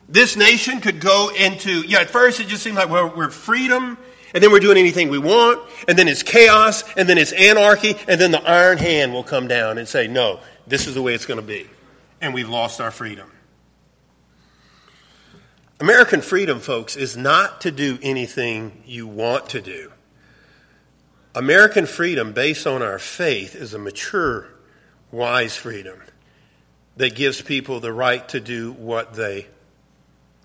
This 0.08 0.36
nation 0.36 0.80
could 0.80 1.00
go 1.00 1.30
into, 1.30 1.82
yeah, 1.82 2.00
at 2.00 2.10
first 2.10 2.40
it 2.40 2.48
just 2.48 2.64
seemed 2.64 2.76
like, 2.76 2.90
well, 2.90 3.12
we're 3.16 3.30
freedom, 3.30 3.96
and 4.34 4.42
then 4.42 4.50
we're 4.50 4.60
doing 4.60 4.76
anything 4.76 5.08
we 5.08 5.18
want, 5.18 5.60
and 5.86 5.96
then 5.96 6.08
it's 6.08 6.22
chaos, 6.22 6.84
and 6.96 7.08
then 7.08 7.16
it's 7.16 7.32
anarchy, 7.32 7.94
and 8.08 8.20
then 8.20 8.32
the 8.32 8.42
iron 8.42 8.76
hand 8.76 9.12
will 9.12 9.22
come 9.22 9.46
down 9.46 9.78
and 9.78 9.88
say, 9.88 10.08
no, 10.08 10.40
this 10.66 10.86
is 10.86 10.94
the 10.94 11.02
way 11.02 11.14
it's 11.14 11.26
going 11.26 11.40
to 11.40 11.46
be. 11.46 11.70
And 12.20 12.34
we've 12.34 12.48
lost 12.48 12.80
our 12.80 12.90
freedom. 12.90 13.30
American 15.82 16.20
freedom, 16.20 16.60
folks, 16.60 16.94
is 16.94 17.16
not 17.16 17.62
to 17.62 17.72
do 17.72 17.98
anything 18.02 18.84
you 18.86 19.04
want 19.04 19.48
to 19.48 19.60
do. 19.60 19.90
American 21.34 21.86
freedom, 21.86 22.32
based 22.32 22.68
on 22.68 22.82
our 22.82 23.00
faith, 23.00 23.56
is 23.56 23.74
a 23.74 23.80
mature, 23.80 24.46
wise 25.10 25.56
freedom 25.56 26.00
that 26.98 27.16
gives 27.16 27.42
people 27.42 27.80
the 27.80 27.92
right 27.92 28.28
to 28.28 28.38
do 28.38 28.70
what 28.70 29.14
they 29.14 29.48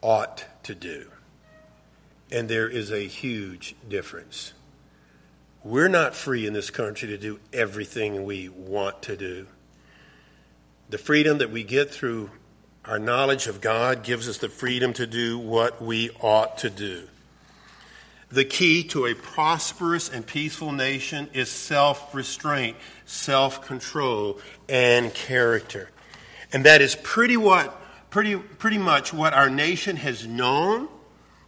ought 0.01 0.43
to 0.63 0.73
do. 0.73 1.11
And 2.31 2.49
there 2.49 2.67
is 2.67 2.91
a 2.91 3.05
huge 3.05 3.75
difference. 3.87 4.53
We're 5.63 5.87
not 5.87 6.15
free 6.15 6.47
in 6.47 6.53
this 6.53 6.71
country 6.71 7.09
to 7.09 7.17
do 7.19 7.39
everything 7.53 8.23
we 8.23 8.49
want 8.49 9.03
to 9.03 9.15
do. 9.15 9.45
The 10.89 10.97
freedom 10.97 11.37
that 11.37 11.51
we 11.51 11.63
get 11.63 11.91
through 11.91 12.31
our 12.87 12.99
knowledge 12.99 13.47
of 13.47 13.59
God 13.59 14.03
gives 14.03 14.29
us 14.29 14.37
the 14.37 14.49
freedom 14.49 14.93
to 14.93 15.05
do 15.05 15.37
what 15.37 15.81
we 15.81 16.09
ought 16.21 16.59
to 16.59 16.69
do. 16.69 17.07
The 18.29 18.45
key 18.45 18.83
to 18.85 19.05
a 19.05 19.13
prosperous 19.13 20.09
and 20.09 20.25
peaceful 20.25 20.71
nation 20.71 21.29
is 21.33 21.49
self 21.49 22.13
restraint, 22.13 22.77
self 23.05 23.65
control, 23.65 24.39
and 24.67 25.13
character. 25.13 25.89
And 26.53 26.65
that 26.65 26.81
is 26.81 26.95
pretty, 26.95 27.37
what, 27.37 27.79
pretty, 28.09 28.35
pretty 28.35 28.77
much 28.77 29.13
what 29.13 29.33
our 29.33 29.49
nation 29.49 29.95
has 29.97 30.25
known 30.25 30.87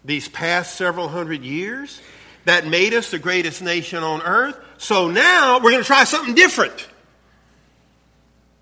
these 0.03 0.27
past 0.27 0.75
several 0.75 1.07
hundred 1.07 1.43
years. 1.43 2.01
That 2.45 2.65
made 2.65 2.93
us 2.93 3.11
the 3.11 3.19
greatest 3.19 3.61
nation 3.61 4.03
on 4.03 4.21
earth. 4.21 4.57
So 4.77 5.09
now 5.09 5.57
we're 5.57 5.71
going 5.71 5.83
to 5.83 5.87
try 5.87 6.05
something 6.05 6.35
different, 6.35 6.87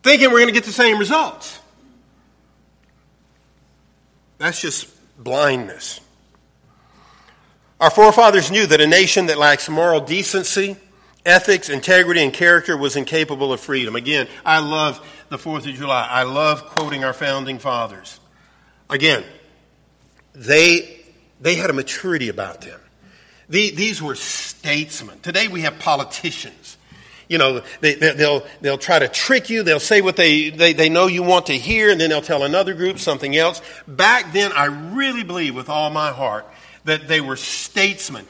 thinking 0.02 0.30
we're 0.30 0.40
going 0.40 0.48
to 0.48 0.54
get 0.54 0.66
the 0.66 0.72
same 0.72 0.98
results. 0.98 1.60
That's 4.38 4.62
just 4.62 4.88
blindness. 5.22 6.00
Our 7.80 7.92
forefathers 7.92 8.52
knew 8.52 8.66
that 8.66 8.82
a 8.82 8.88
nation 8.88 9.28
that 9.28 9.38
lacks 9.38 9.70
moral 9.70 10.02
decency, 10.02 10.78
ethics, 11.26 11.70
integrity, 11.70 12.24
and 12.24 12.34
character 12.34 12.76
was 12.76 12.96
incapable 12.96 13.54
of 13.54 13.60
freedom. 13.60 13.96
Again, 13.96 14.28
I 14.46 14.60
love 14.60 15.06
the 15.30 15.38
4th 15.38 15.70
of 15.70 15.76
July. 15.76 16.08
I 16.10 16.24
love 16.24 16.66
quoting 16.66 17.04
our 17.04 17.14
founding 17.14 17.60
fathers. 17.60 18.20
Again, 18.90 19.24
they, 20.34 21.02
they 21.40 21.56
had 21.56 21.70
a 21.70 21.74
maturity 21.74 22.30
about 22.30 22.62
them. 22.62 22.80
The, 23.50 23.72
these 23.72 24.02
were 24.02 24.16
statesmen. 24.16 25.20
Today 25.22 25.48
we 25.48 25.62
have 25.62 25.80
politicians 25.80 26.67
you 27.28 27.38
know, 27.38 27.62
they, 27.82 27.96
will 27.96 28.16
they'll, 28.16 28.48
they'll 28.62 28.78
try 28.78 29.00
to 29.00 29.08
trick 29.08 29.50
you. 29.50 29.64
They'll 29.64 29.80
say 29.80 30.02
what 30.02 30.16
they, 30.16 30.50
they, 30.50 30.74
they 30.74 30.90
know 30.90 31.08
you 31.08 31.24
want 31.24 31.48
to 31.48 31.54
hear, 31.54 31.90
and 31.90 32.00
then 32.00 32.10
they'll 32.10 32.22
tell 32.22 32.44
another 32.44 32.74
group 32.74 33.00
something 33.00 33.36
else. 33.36 33.62
Back 33.88 34.34
then, 34.34 34.52
I 34.54 34.66
really 34.66 35.24
believe 35.24 35.56
with 35.56 35.70
all 35.70 35.90
my 35.90 36.12
heart 36.12 36.48
that 36.86 37.08
they 37.08 37.22
were 37.22 37.36
statesmen. 37.36 38.26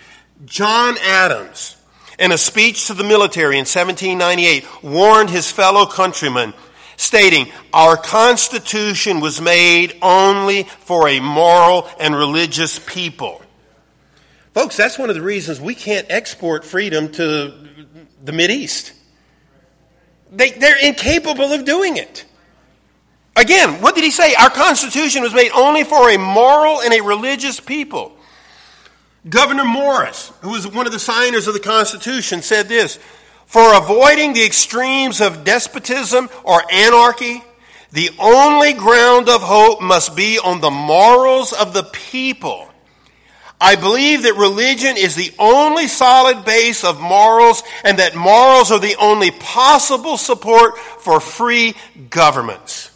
John 0.46 0.98
Adams, 1.04 1.78
in 2.20 2.32
a 2.32 2.38
speech 2.38 2.88
to 2.88 2.94
the 2.94 3.04
military 3.04 3.56
in 3.56 3.66
1798, 3.66 4.84
warned 4.84 5.30
his 5.30 5.52
fellow 5.52 5.86
countrymen, 5.86 6.54
stating, 6.96 7.52
Our 7.74 7.98
Constitution 7.98 9.20
was 9.20 9.40
made 9.40 9.98
only 10.02 10.64
for 10.64 11.08
a 11.08 11.20
moral 11.20 11.88
and 12.00 12.16
religious 12.16 12.80
people. 12.80 13.42
Folks, 14.54 14.76
that's 14.76 14.98
one 14.98 15.10
of 15.10 15.16
the 15.16 15.22
reasons 15.22 15.62
we 15.62 15.76
can't 15.76 16.08
export 16.10 16.66
freedom 16.66 17.12
to 17.12 17.67
the 18.22 18.34
East. 18.50 18.94
They, 20.32 20.52
they're 20.52 20.84
incapable 20.86 21.54
of 21.54 21.66
doing 21.66 21.98
it. 21.98 22.26
Again, 23.36 23.82
what 23.82 23.96
did 23.96 24.04
he 24.04 24.12
say? 24.12 24.34
Our 24.36 24.50
Constitution 24.50 25.22
was 25.22 25.34
made 25.34 25.52
only 25.52 25.84
for 25.84 26.10
a 26.10 26.18
moral 26.18 26.82
and 26.82 26.94
a 26.94 27.02
religious 27.02 27.60
people. 27.60 28.18
Gouverneur 29.30 29.66
Morris, 29.66 30.32
who 30.42 30.50
was 30.50 30.68
one 30.68 30.86
of 30.86 30.92
the 30.92 31.00
signers 31.00 31.48
of 31.48 31.54
the 31.54 31.60
Constitution, 31.60 32.42
said 32.42 32.68
this 32.68 32.98
For 33.46 33.78
avoiding 33.78 34.34
the 34.34 34.46
extremes 34.46 35.22
of 35.22 35.44
despotism 35.44 36.30
or 36.44 36.62
anarchy, 36.72 37.44
the 37.92 38.10
only 38.20 38.74
ground 38.74 39.30
of 39.30 39.42
hope 39.42 39.82
must 39.82 40.16
be 40.16 40.40
on 40.40 40.60
the 40.60 40.72
morals 40.72 41.54
of 41.54 41.74
the 41.74 41.84
people 41.84 42.67
I 43.60 43.76
believe 43.76 44.24
that 44.24 44.36
religion 44.36 44.98
is 44.98 45.16
the 45.16 45.34
only 45.40 45.88
solid 45.88 46.46
base 46.46 46.84
of 46.84 47.00
morals 47.02 47.64
and 47.84 47.98
that 47.98 48.16
morals 48.16 48.72
are 48.72 48.80
the 48.80 48.96
only 49.00 49.32
possible 49.32 50.18
support 50.18 50.78
for 50.78 51.20
free 51.20 51.74
governments. 52.10 52.92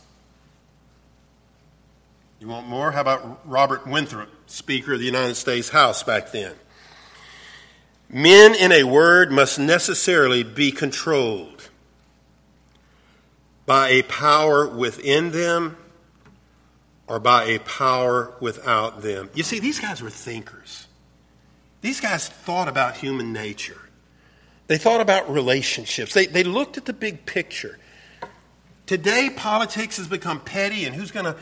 You 2.39 2.47
want 2.47 2.67
more? 2.67 2.91
How 2.91 3.01
about 3.01 3.39
Robert 3.45 3.87
Winthrop, 3.87 4.29
Speaker 4.47 4.93
of 4.93 4.99
the 4.99 5.05
United 5.05 5.35
States 5.35 5.69
House 5.69 6.03
back 6.03 6.31
then? 6.31 6.53
Men, 8.07 8.53
in 8.55 8.71
a 8.71 8.83
word, 8.83 9.31
must 9.31 9.57
necessarily 9.57 10.43
be 10.43 10.71
controlled 10.71 11.69
by 13.65 13.89
a 13.89 14.01
power 14.03 14.67
within 14.67 15.31
them 15.31 15.77
or 17.11 17.19
by 17.19 17.43
a 17.43 17.59
power 17.59 18.33
without 18.39 19.01
them. 19.01 19.29
You 19.35 19.43
see, 19.43 19.59
these 19.59 19.81
guys 19.81 20.01
were 20.01 20.09
thinkers. 20.09 20.87
These 21.81 21.99
guys 21.99 22.29
thought 22.29 22.69
about 22.69 22.95
human 22.95 23.33
nature. 23.33 23.81
They 24.67 24.77
thought 24.77 25.01
about 25.01 25.29
relationships. 25.29 26.13
They, 26.13 26.27
they 26.27 26.45
looked 26.45 26.77
at 26.77 26.85
the 26.85 26.93
big 26.93 27.25
picture. 27.25 27.77
Today, 28.85 29.29
politics 29.29 29.97
has 29.97 30.07
become 30.07 30.39
petty, 30.39 30.85
and 30.85 30.95
who's 30.95 31.11
going 31.11 31.25
to 31.25 31.35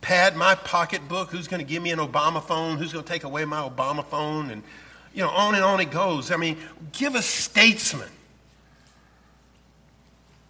pad 0.00 0.36
my 0.36 0.54
pocketbook? 0.54 1.28
Who's 1.28 1.48
going 1.48 1.60
to 1.60 1.70
give 1.70 1.82
me 1.82 1.90
an 1.90 1.98
Obama 1.98 2.42
phone? 2.42 2.78
Who's 2.78 2.94
going 2.94 3.04
to 3.04 3.12
take 3.12 3.24
away 3.24 3.44
my 3.44 3.68
Obama 3.68 4.02
phone? 4.02 4.50
And, 4.50 4.62
you 5.12 5.22
know, 5.22 5.28
on 5.28 5.54
and 5.54 5.62
on 5.62 5.80
it 5.80 5.90
goes. 5.90 6.30
I 6.30 6.38
mean, 6.38 6.56
give 6.92 7.14
us 7.14 7.26
statesmen 7.26 8.08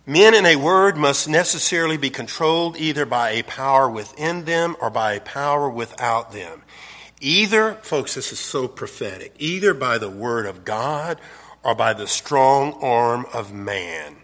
Men, 0.08 0.32
in 0.32 0.46
a 0.46 0.56
word, 0.56 0.96
must 0.96 1.28
necessarily 1.28 1.98
be 1.98 2.08
controlled 2.08 2.78
either 2.78 3.04
by 3.04 3.32
a 3.32 3.42
power 3.42 3.90
within 3.90 4.46
them 4.46 4.74
or 4.80 4.88
by 4.88 5.12
a 5.12 5.20
power 5.20 5.68
without 5.68 6.32
them. 6.32 6.62
Either, 7.20 7.74
folks, 7.82 8.14
this 8.14 8.32
is 8.32 8.40
so 8.40 8.66
prophetic, 8.66 9.34
either 9.38 9.74
by 9.74 9.98
the 9.98 10.08
word 10.08 10.46
of 10.46 10.64
God 10.64 11.20
or 11.62 11.74
by 11.74 11.92
the 11.92 12.06
strong 12.06 12.72
arm 12.80 13.26
of 13.34 13.52
man, 13.52 14.16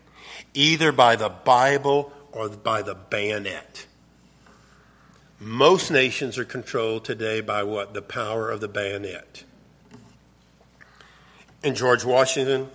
either 0.55 0.91
by 0.91 1.17
the 1.17 1.29
Bible 1.29 2.11
or 2.33 2.49
by 2.49 2.81
the 2.81 2.95
bayonet. 2.95 3.85
Most 5.39 5.91
nations 5.91 6.39
are 6.39 6.47
controlled 6.47 7.05
today 7.05 7.43
by 7.43 7.63
what? 7.63 7.93
The 7.93 8.01
power 8.01 8.51
of 8.51 8.63
the 8.63 8.69
bayonet. 8.69 9.45
And 11.63 11.77
George 11.77 12.07
Washington 12.07 12.71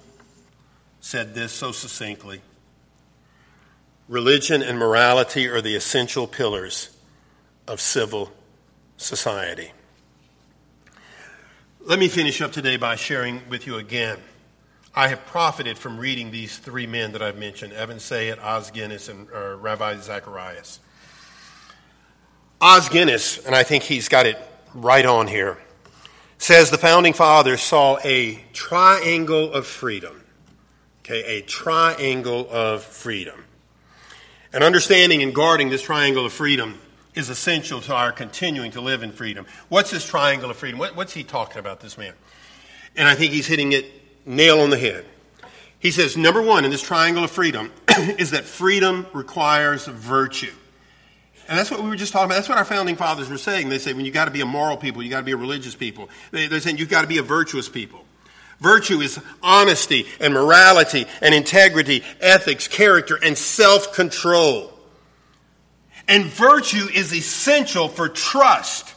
said 1.02 1.34
this 1.34 1.52
so 1.52 1.72
succinctly 1.72 2.42
religion 4.10 4.64
and 4.64 4.78
morality 4.78 5.48
are 5.48 5.62
the 5.62 5.76
essential 5.76 6.28
pillars 6.28 6.90
of 7.68 7.80
civil 7.80 8.32
society. 8.98 9.72
Let 11.80 12.00
me 12.00 12.10
finish 12.10 12.42
up 12.42 12.52
today 12.52 12.76
by 12.76 12.96
sharing 12.96 13.48
with 13.50 13.68
you 13.68 13.78
again. 13.78 14.18
I 14.96 15.10
have 15.10 15.26
profited 15.28 15.78
from 15.78 16.00
reading 16.00 16.32
these 16.32 16.58
three 16.58 16.88
men 16.88 17.12
that 17.12 17.22
I've 17.22 17.38
mentioned 17.38 17.72
Evan 17.74 17.98
Sayet, 17.98 18.44
Os 18.44 18.72
Guinness, 18.72 19.08
and 19.08 19.28
uh, 19.32 19.56
Ravi 19.56 20.02
Zacharias. 20.02 20.80
Os 22.60 22.90
Guinness, 22.90 23.46
and 23.46 23.56
I 23.56 23.62
think 23.62 23.84
he's 23.84 24.10
got 24.10 24.26
it 24.26 24.38
right 24.74 25.06
on 25.06 25.28
here, 25.28 25.60
says 26.40 26.72
the 26.72 26.80
founding 26.80 27.14
fathers 27.14 27.62
saw 27.62 28.00
a 28.04 28.44
triangle 28.54 29.54
of 29.54 29.68
freedom. 29.68 30.24
Okay, 31.02 31.24
a 31.38 31.42
triangle 31.42 32.48
of 32.50 32.84
freedom. 32.84 33.46
And 34.52 34.64
understanding 34.64 35.22
and 35.22 35.34
guarding 35.34 35.70
this 35.70 35.82
triangle 35.82 36.26
of 36.26 36.34
freedom 36.34 36.80
is 37.14 37.30
essential 37.30 37.82
to 37.82 37.94
our 37.94 38.12
continuing 38.12 38.72
to 38.72 38.82
live 38.82 39.04
in 39.04 39.12
freedom. 39.12 39.46
What's 39.68 39.92
this 39.92 40.06
triangle 40.06 40.50
of 40.50 40.58
freedom? 40.58 40.80
What, 40.80 40.96
what's 40.96 41.14
he 41.14 41.24
talking 41.24 41.60
about, 41.60 41.82
this 41.82 41.98
man? 41.98 42.14
And 42.96 43.08
I 43.08 43.16
think 43.16 43.32
he's 43.32 43.48
hitting 43.48 43.74
it 43.74 43.86
nail 44.26 44.60
on 44.62 44.70
the 44.70 44.78
head. 44.78 45.06
He 45.80 45.92
says, 45.92 46.18
number 46.18 46.42
one 46.42 46.66
in 46.66 46.72
this 46.72 46.82
triangle 46.82 47.24
of 47.24 47.32
freedom 47.32 47.72
is 47.98 48.32
that 48.32 48.44
freedom 48.44 49.06
requires 49.14 49.86
virtue. 49.86 50.52
And 51.48 51.58
that's 51.58 51.72
what 51.72 51.82
we 51.82 51.90
were 51.90 51.96
just 51.96 52.12
talking 52.12 52.26
about. 52.26 52.36
That's 52.36 52.50
what 52.50 52.58
our 52.58 52.66
founding 52.66 52.96
fathers 52.96 53.30
were 53.30 53.38
saying. 53.38 53.70
They 53.70 53.80
say, 53.80 53.94
when 53.94 54.06
you 54.06 54.12
got 54.12 54.26
to 54.26 54.32
be 54.32 54.42
a 54.42 54.46
moral 54.46 54.78
people, 54.78 55.02
you 55.02 55.10
got 55.10 55.20
to 55.20 55.26
be 55.26 55.32
a 55.32 55.38
religious 55.38 55.74
people. 55.74 56.10
They, 56.32 56.46
are 56.46 56.60
saying 56.60 56.78
you've 56.78 56.90
got 56.90 57.02
to 57.02 57.08
be 57.08 57.18
a 57.18 57.24
virtuous 57.24 57.70
people. 57.70 58.04
Virtue 58.60 59.00
is 59.00 59.20
honesty 59.42 60.06
and 60.20 60.34
morality 60.34 61.06
and 61.22 61.34
integrity, 61.34 62.04
ethics, 62.20 62.68
character, 62.68 63.18
and 63.22 63.38
self 63.38 63.94
control. 63.94 64.74
And 66.08 66.26
virtue 66.26 66.88
is 66.94 67.14
essential 67.14 67.88
for 67.88 68.10
trust. 68.10 68.96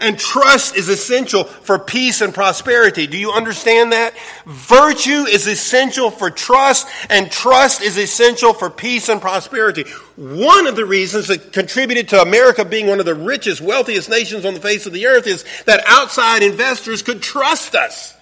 And 0.00 0.18
trust 0.18 0.74
is 0.74 0.88
essential 0.88 1.44
for 1.44 1.78
peace 1.78 2.22
and 2.22 2.34
prosperity. 2.34 3.06
Do 3.06 3.16
you 3.16 3.30
understand 3.30 3.92
that? 3.92 4.14
Virtue 4.46 5.26
is 5.26 5.46
essential 5.46 6.10
for 6.10 6.28
trust, 6.28 6.88
and 7.08 7.30
trust 7.30 7.82
is 7.82 7.96
essential 7.96 8.52
for 8.52 8.68
peace 8.68 9.08
and 9.08 9.20
prosperity. 9.20 9.84
One 10.16 10.66
of 10.66 10.74
the 10.74 10.86
reasons 10.86 11.28
that 11.28 11.52
contributed 11.52 12.08
to 12.08 12.20
America 12.20 12.64
being 12.64 12.88
one 12.88 12.98
of 12.98 13.06
the 13.06 13.14
richest, 13.14 13.60
wealthiest 13.60 14.10
nations 14.10 14.44
on 14.44 14.54
the 14.54 14.60
face 14.60 14.86
of 14.86 14.92
the 14.92 15.06
earth 15.06 15.28
is 15.28 15.44
that 15.66 15.84
outside 15.86 16.42
investors 16.42 17.02
could 17.02 17.22
trust 17.22 17.76
us. 17.76 18.16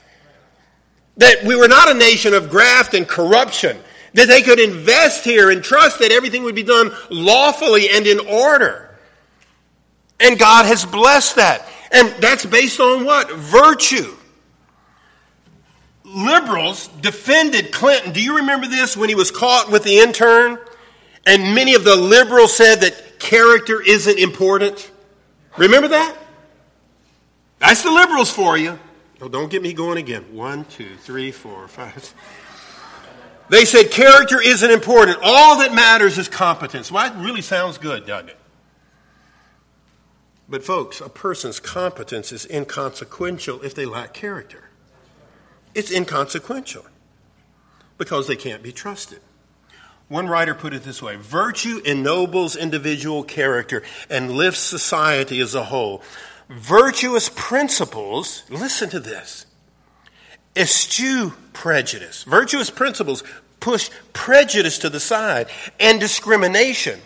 That 1.17 1.45
we 1.45 1.57
were 1.57 1.69
not 1.69 1.90
a 1.90 1.95
nation 1.95 2.35
of 2.35 2.50
graft 2.50 2.95
and 2.95 3.07
corruption. 3.07 3.76
That 4.14 4.29
they 4.29 4.43
could 4.43 4.59
invest 4.59 5.25
here 5.25 5.50
and 5.50 5.62
trust 5.62 6.00
that 6.00 6.12
everything 6.12 6.43
would 6.45 6.55
be 6.55 6.62
done 6.62 6.90
lawfully 7.11 7.88
and 7.90 8.07
in 8.07 8.21
order. 8.21 8.99
And 10.19 10.38
God 10.38 10.67
has 10.67 10.85
blessed 10.85 11.37
that. 11.37 11.67
And 11.93 12.09
that's 12.23 12.45
based 12.45 12.81
on 12.81 13.05
what? 13.05 13.31
Virtue. 13.33 14.17
Liberals 16.05 16.88
defended 17.00 17.73
Clinton. 17.73 18.12
Do 18.12 18.23
you 18.23 18.38
remember 18.38 18.67
this 18.67 18.97
when 18.97 19.09
he 19.09 19.14
was 19.14 19.31
caught 19.31 19.71
with 19.71 19.85
the 19.85 19.99
intern? 19.99 20.59
And 21.26 21.55
many 21.55 21.75
of 21.75 21.85
the 21.85 21.97
liberals 21.97 22.57
said 22.57 22.81
that 22.81 23.19
character 23.21 23.81
isn't 23.81 24.19
important. 24.19 24.90
Remember 25.57 25.88
that? 25.88 26.17
That's 27.61 27.83
the 27.83 27.93
liberals 27.93 28.33
for 28.33 28.57
you. 28.57 28.79
Oh, 29.20 29.28
don't 29.28 29.50
get 29.50 29.62
me 29.62 29.72
going 29.72 29.98
again. 29.98 30.34
One, 30.34 30.64
two, 30.64 30.96
three, 30.96 31.30
four, 31.30 31.68
five. 31.68 32.14
They 33.50 33.64
said 33.64 33.90
character 33.90 34.40
isn't 34.40 34.70
important. 34.70 35.18
All 35.22 35.58
that 35.58 35.74
matters 35.74 36.16
is 36.18 36.28
competence. 36.28 36.90
Well, 36.90 37.10
that 37.10 37.20
really 37.20 37.42
sounds 37.42 37.78
good, 37.78 38.06
doesn't 38.06 38.30
it? 38.30 38.36
But, 40.48 40.64
folks, 40.64 41.00
a 41.00 41.09
person's 41.09 41.61
competence 41.61 42.33
is 42.33 42.46
inconsequential 42.46 43.62
if 43.62 43.74
they 43.74 43.87
lack 43.87 44.14
character. 44.14 44.70
It's 45.74 45.92
inconsequential 45.92 46.85
because 47.98 48.26
they 48.26 48.37
can't 48.37 48.62
be 48.62 48.72
trusted. 48.72 49.20
One 50.09 50.26
writer 50.26 50.56
put 50.56 50.74
it 50.74 50.83
this 50.83 51.00
way 51.00 51.14
Virtue 51.14 51.80
ennobles 51.85 52.56
individual 52.56 53.22
character 53.22 53.83
and 54.09 54.33
lifts 54.33 54.61
society 54.61 55.40
as 55.40 55.54
a 55.54 55.64
whole. 55.64 56.02
Virtuous 56.50 57.30
principles, 57.32 58.42
listen 58.50 58.90
to 58.90 58.98
this, 58.98 59.46
eschew 60.56 61.32
prejudice. 61.52 62.24
Virtuous 62.24 62.70
principles 62.70 63.22
push 63.60 63.88
prejudice 64.12 64.78
to 64.78 64.88
the 64.88 64.98
side 64.98 65.48
and 65.78 66.00
discrimination 66.00 67.00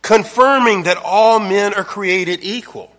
confirming 0.00 0.82
that 0.82 0.96
all 0.96 1.38
men 1.38 1.74
are 1.74 1.84
created 1.84 2.40
equal. 2.42 2.90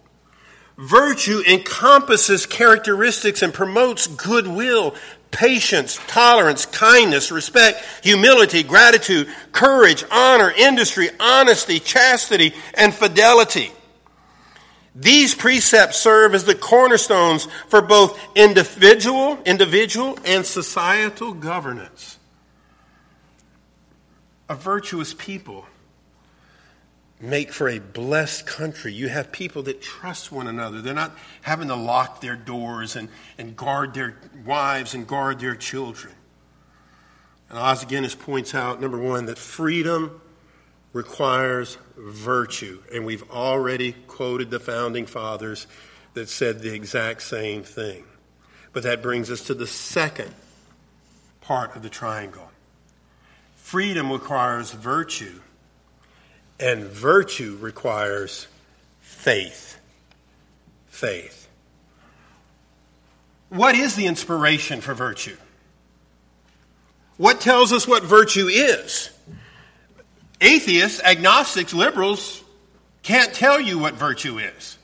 Virtue 0.77 1.41
encompasses 1.47 2.45
characteristics 2.45 3.41
and 3.41 3.53
promotes 3.53 4.07
goodwill, 4.07 4.95
patience, 5.29 5.99
tolerance, 6.07 6.65
kindness, 6.65 7.31
respect, 7.31 7.83
humility, 8.03 8.63
gratitude, 8.63 9.27
courage, 9.51 10.03
honor, 10.11 10.51
industry, 10.51 11.09
honesty, 11.19 11.79
chastity, 11.79 12.53
and 12.75 12.93
fidelity. 12.93 13.71
These 14.95 15.33
precepts 15.33 15.97
serve 15.97 16.35
as 16.35 16.45
the 16.45 16.55
cornerstones 16.55 17.47
for 17.67 17.81
both 17.81 18.19
individual, 18.35 19.39
individual 19.45 20.19
and 20.23 20.45
societal 20.45 21.33
governance. 21.33 22.19
A 24.49 24.55
virtuous 24.55 25.13
people 25.13 25.65
make 27.19 27.51
for 27.51 27.69
a 27.69 27.79
blessed 27.79 28.45
country. 28.45 28.93
You 28.93 29.07
have 29.07 29.31
people 29.31 29.63
that 29.63 29.81
trust 29.81 30.31
one 30.31 30.47
another. 30.47 30.81
They're 30.81 30.93
not 30.93 31.17
having 31.41 31.69
to 31.69 31.75
lock 31.75 32.21
their 32.21 32.35
doors 32.35 32.95
and, 32.95 33.07
and 33.37 33.55
guard 33.55 33.93
their 33.93 34.17
wives 34.45 34.93
and 34.93 35.07
guard 35.07 35.39
their 35.39 35.55
children. 35.55 36.13
And 37.49 37.57
Os 37.57 37.85
Guinness 37.85 38.13
points 38.13 38.53
out, 38.53 38.81
number 38.81 38.99
one, 38.99 39.25
that 39.27 39.37
freedom 39.39 40.21
requires 40.93 41.77
virtue. 41.97 42.81
And 42.93 43.05
we've 43.05 43.29
already 43.31 43.93
quoted 44.07 44.51
the 44.51 44.59
founding 44.59 45.05
fathers 45.05 45.67
that 46.13 46.29
said 46.29 46.61
the 46.61 46.73
exact 46.73 47.23
same 47.23 47.63
thing. 47.63 48.05
But 48.71 48.83
that 48.83 49.01
brings 49.01 49.29
us 49.29 49.41
to 49.47 49.53
the 49.53 49.67
second 49.67 50.33
part 51.41 51.75
of 51.75 51.83
the 51.83 51.89
triangle. 51.89 52.49
Freedom 53.55 54.11
requires 54.11 54.71
virtue 54.71 55.41
and 56.59 56.83
virtue 56.83 57.57
requires 57.59 58.47
faith. 59.01 59.79
Faith. 60.87 61.47
What 63.49 63.75
is 63.75 63.95
the 63.95 64.05
inspiration 64.05 64.81
for 64.81 64.93
virtue? 64.93 65.37
What 67.17 67.41
tells 67.41 67.71
us 67.71 67.87
what 67.87 68.03
virtue 68.03 68.47
is? 68.47 69.09
Atheists, 70.43 71.01
agnostics, 71.01 71.73
liberals 71.73 72.43
can't 73.01 73.33
tell 73.33 73.59
you 73.59 73.79
what 73.79 73.93
virtue 73.93 74.39
is. 74.39 74.77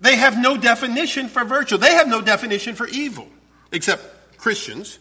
They 0.00 0.16
have 0.16 0.38
no 0.38 0.56
definition 0.56 1.28
for 1.28 1.44
virtue. 1.44 1.76
They 1.76 1.92
have 1.92 2.08
no 2.08 2.22
definition 2.22 2.74
for 2.74 2.88
evil, 2.88 3.28
except 3.70 4.38
Christians. 4.38 4.98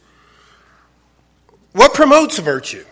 What 1.71 1.93
promotes 1.93 2.37
virtue? 2.39 2.83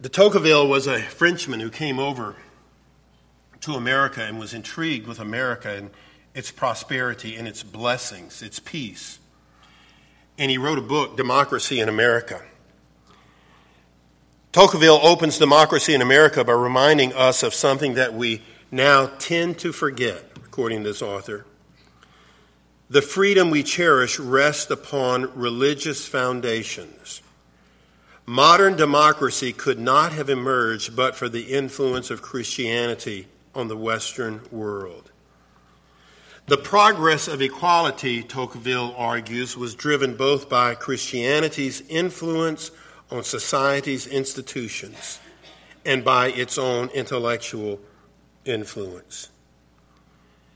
De 0.00 0.08
Tocqueville 0.08 0.66
was 0.66 0.88
a 0.88 1.00
Frenchman 1.00 1.60
who 1.60 1.70
came 1.70 2.00
over 2.00 2.34
to 3.60 3.74
America 3.74 4.22
and 4.24 4.40
was 4.40 4.54
intrigued 4.54 5.06
with 5.06 5.20
America 5.20 5.70
and 5.70 5.90
its 6.34 6.50
prosperity 6.50 7.36
and 7.36 7.46
its 7.46 7.62
blessings, 7.62 8.42
its 8.42 8.58
peace. 8.58 9.20
And 10.36 10.50
he 10.50 10.58
wrote 10.58 10.78
a 10.78 10.82
book, 10.82 11.16
Democracy 11.16 11.78
in 11.78 11.88
America. 11.88 12.42
Tocqueville 14.52 15.00
opens 15.02 15.38
Democracy 15.38 15.94
in 15.94 16.02
America 16.02 16.44
by 16.44 16.52
reminding 16.52 17.14
us 17.14 17.42
of 17.42 17.54
something 17.54 17.94
that 17.94 18.12
we 18.12 18.42
now 18.70 19.06
tend 19.18 19.58
to 19.60 19.72
forget, 19.72 20.22
according 20.44 20.82
to 20.82 20.90
this 20.90 21.00
author. 21.00 21.46
The 22.90 23.00
freedom 23.00 23.48
we 23.48 23.62
cherish 23.62 24.18
rests 24.18 24.70
upon 24.70 25.34
religious 25.34 26.06
foundations. 26.06 27.22
Modern 28.26 28.76
democracy 28.76 29.54
could 29.54 29.78
not 29.78 30.12
have 30.12 30.28
emerged 30.28 30.94
but 30.94 31.16
for 31.16 31.30
the 31.30 31.44
influence 31.44 32.10
of 32.10 32.20
Christianity 32.20 33.28
on 33.54 33.68
the 33.68 33.76
Western 33.76 34.42
world. 34.50 35.10
The 36.46 36.58
progress 36.58 37.26
of 37.26 37.40
equality, 37.40 38.22
Tocqueville 38.22 38.94
argues, 38.98 39.56
was 39.56 39.74
driven 39.74 40.14
both 40.14 40.50
by 40.50 40.74
Christianity's 40.74 41.82
influence 41.88 42.70
on 43.12 43.24
society's 43.24 44.06
institutions 44.06 45.20
and 45.84 46.04
by 46.04 46.28
its 46.28 46.58
own 46.58 46.88
intellectual 46.90 47.78
influence. 48.44 49.28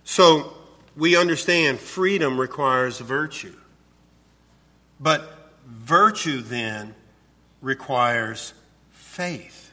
So 0.05 0.55
we 0.97 1.17
understand 1.17 1.79
freedom 1.79 2.41
requires 2.41 2.99
virtue. 2.99 3.57
But 4.99 5.53
virtue 5.67 6.41
then 6.41 6.95
requires 7.61 8.55
faith. 8.91 9.66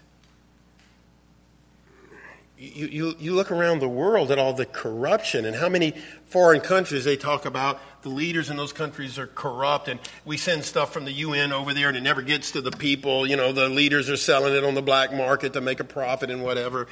You, 2.64 2.88
you, 2.88 3.16
you 3.20 3.36
look 3.36 3.52
around 3.52 3.80
the 3.80 3.90
world 3.90 4.32
at 4.32 4.40
all 4.40 4.54
the 4.54 4.66
corruption 4.66 5.44
and 5.44 5.54
how 5.54 5.68
many 5.68 5.92
foreign 6.28 6.62
countries 6.62 7.04
they 7.04 7.18
talk 7.18 7.46
about 7.46 7.82
the 8.04 8.10
leaders 8.10 8.50
in 8.50 8.56
those 8.56 8.72
countries 8.72 9.20
are 9.20 9.28
corrupt 9.28 9.90
and 9.90 10.00
we 10.24 10.38
send 10.38 10.64
stuff 10.64 10.94
from 10.94 11.04
the 11.04 11.12
UN 11.12 11.52
over 11.52 11.74
there 11.74 11.90
and 11.90 11.98
it 11.98 12.02
never 12.02 12.22
gets 12.22 12.52
to 12.52 12.62
the 12.62 12.72
people. 12.72 13.28
You 13.28 13.36
know, 13.36 13.52
the 13.52 13.68
leaders 13.68 14.10
are 14.10 14.16
selling 14.16 14.56
it 14.56 14.64
on 14.64 14.76
the 14.76 14.82
black 14.82 15.12
market 15.12 15.52
to 15.54 15.62
make 15.62 15.82
a 15.82 15.84
profit 15.84 16.32
and 16.32 16.42
whatever. 16.42 16.88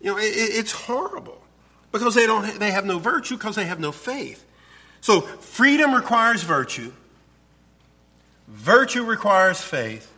You 0.00 0.12
know, 0.12 0.18
it, 0.18 0.32
it's 0.32 0.72
horrible 0.72 1.44
because 1.92 2.14
they, 2.14 2.26
don't, 2.26 2.58
they 2.58 2.70
have 2.70 2.86
no 2.86 2.98
virtue 2.98 3.36
because 3.36 3.56
they 3.56 3.66
have 3.66 3.78
no 3.78 3.92
faith. 3.92 4.46
So 5.02 5.20
freedom 5.20 5.94
requires 5.94 6.42
virtue, 6.44 6.92
virtue 8.48 9.04
requires 9.04 9.60
faith, 9.60 10.10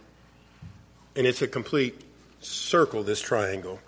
and 1.16 1.26
it's 1.26 1.42
a 1.42 1.48
complete 1.48 2.00
circle, 2.40 3.02
this 3.02 3.20
triangle. 3.20 3.80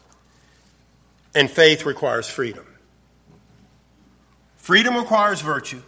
And 1.35 1.51
faith 1.51 1.85
requires 1.85 2.29
freedom. 2.29 2.67
Freedom 4.57 4.97
requires 4.97 5.41
virtue, 5.41 5.83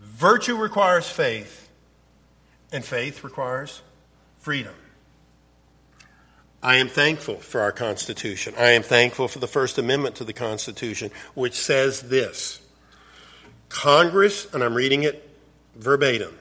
virtue 0.00 0.56
requires 0.56 1.08
faith, 1.08 1.68
and 2.70 2.84
faith 2.84 3.24
requires 3.24 3.82
freedom. 4.38 4.74
I 6.62 6.76
am 6.76 6.88
thankful 6.88 7.36
for 7.36 7.60
our 7.60 7.72
Constitution. 7.72 8.54
I 8.58 8.70
am 8.70 8.82
thankful 8.82 9.28
for 9.28 9.38
the 9.38 9.46
First 9.46 9.78
Amendment 9.78 10.16
to 10.16 10.24
the 10.24 10.32
Constitution, 10.32 11.10
which 11.34 11.54
says 11.54 12.02
this 12.02 12.60
Congress, 13.68 14.52
and 14.52 14.62
I'm 14.62 14.74
reading 14.74 15.02
it 15.02 15.24
verbatim 15.74 16.36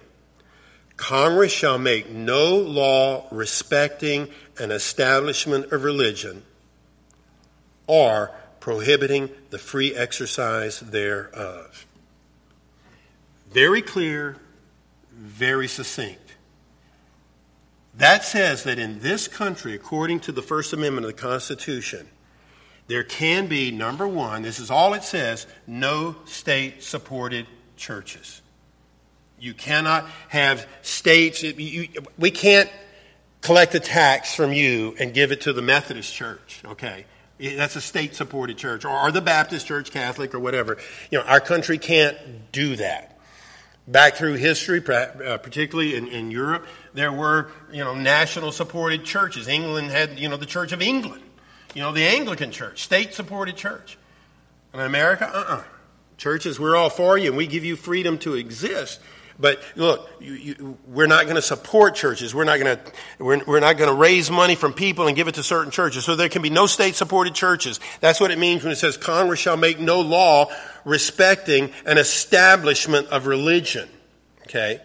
Congress 0.98 1.52
shall 1.52 1.78
make 1.78 2.10
no 2.10 2.58
law 2.58 3.28
respecting 3.32 4.30
an 4.58 4.72
establishment 4.72 5.72
of 5.72 5.84
religion 5.84 6.44
or 7.88 8.32
prohibiting 8.60 9.30
the 9.50 9.58
free 9.58 9.96
exercise 9.96 10.82
thereof. 10.82 11.86
Very 13.52 13.82
clear, 13.82 14.38
very 15.12 15.68
succinct. 15.68 16.36
That 17.96 18.24
says 18.24 18.64
that 18.64 18.78
in 18.78 19.00
this 19.00 19.28
country, 19.28 19.74
according 19.74 20.20
to 20.22 20.32
the 20.32 20.44
First 20.44 20.74
Amendment 20.74 21.06
of 21.08 21.16
the 21.16 21.22
Constitution, 21.22 22.08
there 22.88 23.04
can 23.04 23.48
be, 23.48 23.72
number 23.72 24.08
one, 24.08 24.44
this 24.44 24.60
is 24.60 24.70
all 24.70 24.94
it 24.94 25.04
says, 25.04 25.48
no 25.66 26.16
state 26.26 26.84
supported 26.84 27.48
churches. 27.76 28.42
You 29.40 29.54
cannot 29.54 30.06
have 30.30 30.68
states, 30.82 31.42
you, 31.44 31.88
we 32.18 32.32
can't 32.32 32.70
collect 33.42 33.76
a 33.76 33.80
tax 33.80 34.36
from 34.36 34.54
you 34.54 34.96
and 35.00 35.14
give 35.14 35.32
it 35.32 35.42
to 35.42 35.54
the 35.54 35.62
Methodist 35.62 36.14
church, 36.14 36.62
okay? 36.66 37.06
That's 37.40 37.76
a 37.76 37.82
state 37.82 38.16
supported 38.16 38.58
church, 38.58 38.84
or 38.86 39.12
the 39.12 39.22
Baptist 39.22 39.68
church, 39.68 39.92
Catholic, 39.92 40.34
or 40.34 40.40
whatever. 40.40 40.78
You 41.12 41.20
know, 41.20 41.26
our 41.26 41.40
country 41.40 41.78
can't 41.78 42.18
do 42.52 42.76
that 42.78 43.18
back 43.88 44.16
through 44.16 44.34
history, 44.34 44.84
uh, 44.88 45.38
particularly 45.38 45.96
in, 45.96 46.08
in 46.08 46.30
Europe, 46.30 46.68
there 46.94 47.12
were, 47.12 47.50
you 47.72 47.84
know, 47.84 47.96
national 47.96 48.52
supported 48.52 49.06
churches. 49.06 49.48
England 49.48 49.90
had, 49.92 50.20
you 50.20 50.28
know, 50.28 50.38
the 50.38 50.46
Church 50.46 50.72
of 50.72 50.82
England, 50.82 51.24
you 51.74 51.82
know, 51.82 51.94
the 51.94 52.04
Anglican 52.04 52.52
Church, 52.52 52.84
state 52.84 53.14
supported 53.14 53.56
church. 53.56 53.98
In 54.74 54.82
America, 54.82 55.28
uh 55.28 55.40
uh-uh. 55.40 55.56
uh 55.56 55.64
Churches, 56.18 56.60
we're 56.60 56.76
all 56.76 56.90
for 56.90 57.16
you 57.16 57.30
and 57.30 57.38
we 57.38 57.46
give 57.46 57.64
you 57.64 57.76
freedom 57.76 58.18
to 58.20 58.34
exist. 58.34 59.00
But 59.40 59.62
look, 59.76 60.10
you, 60.20 60.34
you, 60.34 60.78
we're 60.88 61.08
not 61.08 61.26
going 61.26 61.36
to 61.36 61.42
support 61.42 61.94
churches. 61.94 62.34
We're 62.34 62.44
not 62.44 62.60
going 62.60 62.78
to 62.78 62.92
we're, 63.20 63.44
we're 63.46 63.60
not 63.60 63.78
going 63.78 63.90
to 63.90 63.96
raise 63.96 64.32
money 64.32 64.56
from 64.56 64.74
people 64.74 65.08
and 65.08 65.16
give 65.16 65.28
it 65.28 65.36
to 65.36 65.44
certain 65.44 65.72
churches. 65.72 66.06
So 66.06 66.16
there 66.16 66.30
can 66.30 66.42
be 66.42 66.50
no 66.50 66.66
state-supported 66.66 67.36
churches. 67.36 67.80
That's 68.00 68.20
what 68.20 68.32
it 68.32 68.40
means 68.40 68.64
when 68.64 68.72
it 68.72 68.78
says 68.78 68.98
Congress 68.98 69.40
shall 69.40 69.58
make 69.58 69.80
no 69.80 70.02
law 70.02 70.52
respecting 70.86 71.72
an 71.86 72.00
establishment 72.00 73.08
of 73.08 73.28
religion. 73.28 73.88
Okay? 74.44 74.82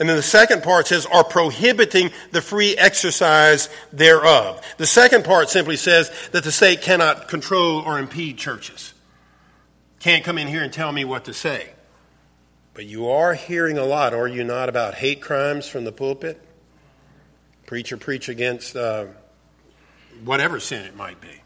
And 0.00 0.08
then 0.08 0.16
the 0.16 0.22
second 0.22 0.64
part 0.64 0.88
says, 0.88 1.06
are 1.06 1.22
prohibiting 1.22 2.10
the 2.32 2.40
free 2.40 2.76
exercise 2.76 3.68
thereof. 3.92 4.60
The 4.78 4.86
second 4.86 5.24
part 5.24 5.50
simply 5.50 5.76
says 5.76 6.10
that 6.32 6.42
the 6.42 6.50
state 6.50 6.82
cannot 6.82 7.28
control 7.28 7.80
or 7.80 7.98
impede 7.98 8.38
churches. 8.38 8.94
Can't 10.00 10.24
come 10.24 10.38
in 10.38 10.48
here 10.48 10.64
and 10.64 10.72
tell 10.72 10.90
me 10.90 11.04
what 11.04 11.26
to 11.26 11.34
say. 11.34 11.70
But 12.74 12.86
you 12.86 13.10
are 13.10 13.34
hearing 13.34 13.76
a 13.76 13.84
lot, 13.84 14.14
are 14.14 14.28
you 14.28 14.44
not, 14.44 14.68
about 14.68 14.94
hate 14.94 15.20
crimes 15.20 15.68
from 15.68 15.84
the 15.84 15.92
pulpit? 15.92 16.40
Preacher 17.66 17.96
preach 17.96 18.28
against 18.28 18.76
uh, 18.76 19.06
whatever 20.24 20.58
sin 20.58 20.84
it 20.84 20.96
might 20.96 21.20
be. 21.20 21.42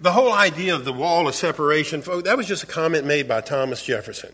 The 0.00 0.12
whole 0.12 0.32
idea 0.32 0.74
of 0.74 0.84
the 0.84 0.92
wall 0.92 1.26
of 1.26 1.34
separation, 1.34 2.00
that 2.24 2.36
was 2.36 2.46
just 2.46 2.62
a 2.62 2.66
comment 2.66 3.04
made 3.04 3.26
by 3.26 3.40
Thomas 3.40 3.82
Jefferson. 3.82 4.32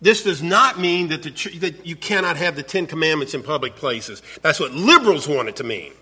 This 0.00 0.22
does 0.22 0.42
not 0.42 0.78
mean 0.78 1.08
that, 1.08 1.22
the, 1.22 1.58
that 1.58 1.86
you 1.86 1.96
cannot 1.96 2.36
have 2.36 2.56
the 2.56 2.62
Ten 2.62 2.86
Commandments 2.86 3.34
in 3.34 3.42
public 3.42 3.76
places. 3.76 4.22
That's 4.42 4.58
what 4.58 4.72
liberals 4.72 5.28
want 5.28 5.48
it 5.48 5.56
to 5.56 5.64
mean. 5.64 5.92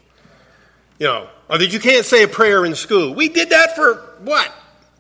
You 0.99 1.07
know, 1.07 1.29
or 1.51 1.59
that 1.59 1.73
you 1.73 1.81
can't 1.81 2.05
say 2.05 2.23
a 2.23 2.29
prayer 2.29 2.65
in 2.65 2.75
school. 2.75 3.15
We 3.15 3.29
did 3.29 3.51
that 3.51 3.75
for 3.75 3.95
what? 4.21 4.53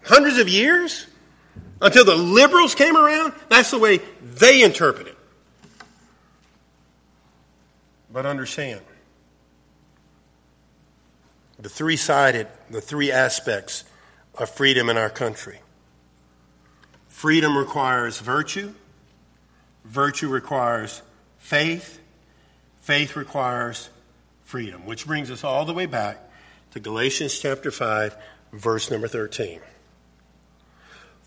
Hundreds 0.05 0.39
of 0.39 0.49
years? 0.49 1.07
Until 1.81 2.05
the 2.05 2.15
liberals 2.15 2.75
came 2.75 2.97
around? 2.97 3.33
That's 3.49 3.71
the 3.71 3.79
way 3.79 4.01
they 4.23 4.63
interpret 4.63 5.09
it. 5.09 5.19
But 8.13 8.27
understand 8.27 8.81
the 11.59 11.69
three 11.69 11.97
sided, 11.97 12.47
the 12.71 12.81
three 12.81 13.11
aspects 13.11 13.85
of 14.35 14.51
freedom 14.51 14.91
in 14.91 14.97
our 14.97 15.11
country. 15.11 15.61
Freedom 17.09 17.57
requires 17.57 18.21
virtue, 18.21 18.75
virtue 19.85 20.29
requires 20.29 21.03
faith, 21.39 22.01
faith 22.81 23.17
requires 23.17 23.89
freedom, 24.45 24.85
which 24.85 25.07
brings 25.07 25.31
us 25.31 25.43
all 25.43 25.65
the 25.65 25.73
way 25.73 25.87
back 25.87 26.19
to 26.73 26.81
Galatians 26.81 27.39
chapter 27.39 27.71
5, 27.71 28.17
verse 28.53 28.91
number 28.91 29.09
13. 29.09 29.61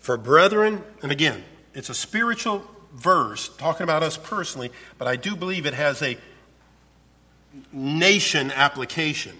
For 0.08 0.16
brethren, 0.16 0.82
and 1.02 1.12
again, 1.12 1.44
it's 1.74 1.90
a 1.90 1.94
spiritual 1.94 2.64
verse 2.94 3.50
talking 3.58 3.84
about 3.84 4.02
us 4.02 4.16
personally, 4.16 4.72
but 4.96 5.06
I 5.06 5.16
do 5.16 5.36
believe 5.36 5.66
it 5.66 5.74
has 5.74 6.00
a 6.00 6.16
nation 7.74 8.50
application. 8.50 9.36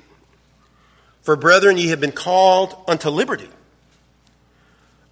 For 1.23 1.37
brethren, 1.37 1.79
ye 1.79 1.89
have 1.89 2.03
been 2.03 2.13
called 2.13 2.77
unto 2.87 3.09
liberty. 3.09 3.49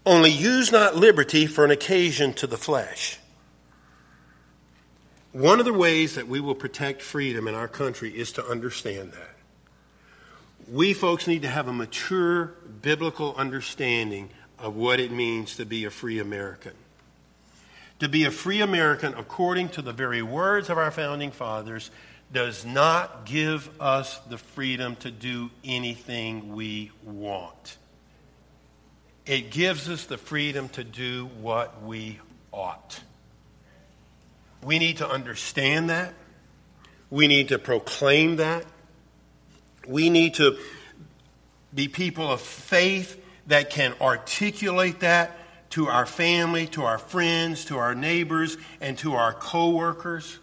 Only 0.05 0.31
use 0.31 0.73
not 0.73 0.95
liberty 0.95 1.47
for 1.47 1.64
an 1.64 1.71
occasion 1.71 2.35
to 2.35 2.47
the 2.47 2.59
flesh. 2.59 3.19
One 5.33 5.59
of 5.59 5.64
the 5.64 5.73
ways 5.73 6.16
that 6.16 6.29
we 6.29 6.38
will 6.38 6.55
protect 6.55 7.01
freedom 7.01 7.49
in 7.49 7.55
our 7.55 7.66
country 7.66 8.11
is 8.11 8.31
to 8.33 8.45
understand 8.45 9.12
that. 9.12 9.37
We 10.71 10.92
folks 10.92 11.27
need 11.27 11.40
to 11.40 11.49
have 11.49 11.66
a 11.66 11.73
mature 11.73 12.53
biblical 12.83 13.35
understanding 13.37 14.29
of 14.59 14.77
what 14.77 15.01
it 15.01 15.12
means 15.12 15.57
to 15.57 15.64
be 15.64 15.85
a 15.85 15.90
free 15.90 16.19
American. 16.19 16.73
To 18.01 18.09
be 18.09 18.25
a 18.25 18.31
free 18.31 18.61
American, 18.61 19.14
according 19.14 19.71
to 19.71 19.83
the 19.83 19.92
very 19.92 20.23
words 20.23 20.69
of 20.69 20.79
our 20.79 20.90
founding 20.90 21.31
fathers, 21.31 21.90
does 22.33 22.64
not 22.64 23.25
give 23.25 23.71
us 23.81 24.19
the 24.29 24.38
freedom 24.38 24.97
to 24.97 25.11
do 25.11 25.51
anything 25.64 26.55
we 26.55 26.90
want. 27.05 27.79
It 29.25 29.51
gives 29.51 29.88
us 29.88 30.05
the 30.05 30.19
freedom 30.19 30.69
to 30.71 30.85
do 30.85 31.27
what 31.40 31.83
we 31.83 32.21
ought. 32.53 33.01
We 34.62 34.79
need 34.79 34.99
to 34.99 35.09
understand 35.09 35.90
that. 35.90 36.14
We 37.11 37.29
need 37.29 37.49
to 37.49 37.59
proclaim 37.59 38.37
that. 38.37 38.64
We 39.87 40.11
need 40.11 40.35
to 40.35 40.59
be 41.75 41.88
people 41.88 42.31
of 42.31 42.40
faith 42.40 43.23
that 43.47 43.71
can 43.71 43.95
articulate 44.01 45.01
that 45.01 45.37
to 45.71 45.89
our 45.89 46.07
family, 46.07 46.67
to 46.69 46.85
our 46.85 46.99
friends, 46.99 47.65
to 47.67 47.79
our 47.79 47.95
neighbors, 47.95 48.57
and 48.81 48.97
to 48.99 49.15
our 49.15 49.33
coworkers. 49.33 50.39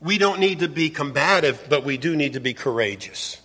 We 0.00 0.18
don't 0.18 0.40
need 0.40 0.60
to 0.60 0.68
be 0.68 0.90
combative, 0.90 1.66
but 1.68 1.84
we 1.84 1.96
do 1.96 2.16
need 2.16 2.34
to 2.34 2.40
be 2.40 2.54
courageous. 2.54 3.40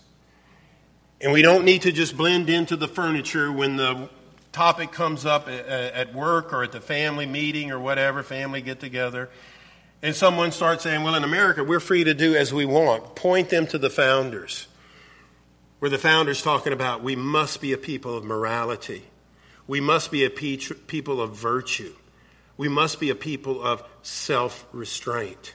And 1.22 1.32
we 1.32 1.42
don't 1.42 1.66
need 1.66 1.84
to 1.84 1.92
just 1.92 2.16
blend 2.16 2.50
into 2.50 2.76
the 2.76 2.88
furniture 2.88 3.52
when 3.52 3.76
the 3.76 4.10
topic 4.52 4.92
comes 4.92 5.26
up 5.26 5.48
at 5.48 6.14
work 6.14 6.54
or 6.54 6.64
at 6.64 6.72
the 6.72 6.82
family 6.82 7.26
meeting 7.26 7.72
or 7.72 7.80
whatever, 7.80 8.24
family 8.24 8.62
get 8.62 8.80
together, 8.80 9.30
and 10.02 10.16
someone 10.16 10.52
starts 10.52 10.84
saying, 10.84 11.04
Well, 11.04 11.16
in 11.16 11.24
America, 11.24 11.64
we're 11.64 11.80
free 11.80 12.04
to 12.04 12.14
do 12.14 12.36
as 12.36 12.54
we 12.54 12.66
want. 12.66 13.16
Point 13.16 13.50
them 13.50 13.68
to 13.68 13.78
the 13.78 13.90
founders, 13.90 14.68
where 15.80 15.92
the 15.92 15.98
founders 15.98 16.42
talking 16.42 16.74
about 16.74 17.04
we 17.04 17.16
must 17.16 17.62
be 17.62 17.74
a 17.74 17.78
people 17.78 18.16
of 18.18 18.24
morality, 18.24 19.04
we 19.68 19.80
must 19.80 20.12
be 20.12 20.26
a 20.26 20.30
people 20.30 21.22
of 21.22 21.36
virtue, 21.36 21.94
we 22.56 22.68
must 22.68 23.00
be 23.00 23.10
a 23.10 23.16
people 23.16 23.62
of 23.64 23.84
self 24.02 24.66
restraint. 24.72 25.54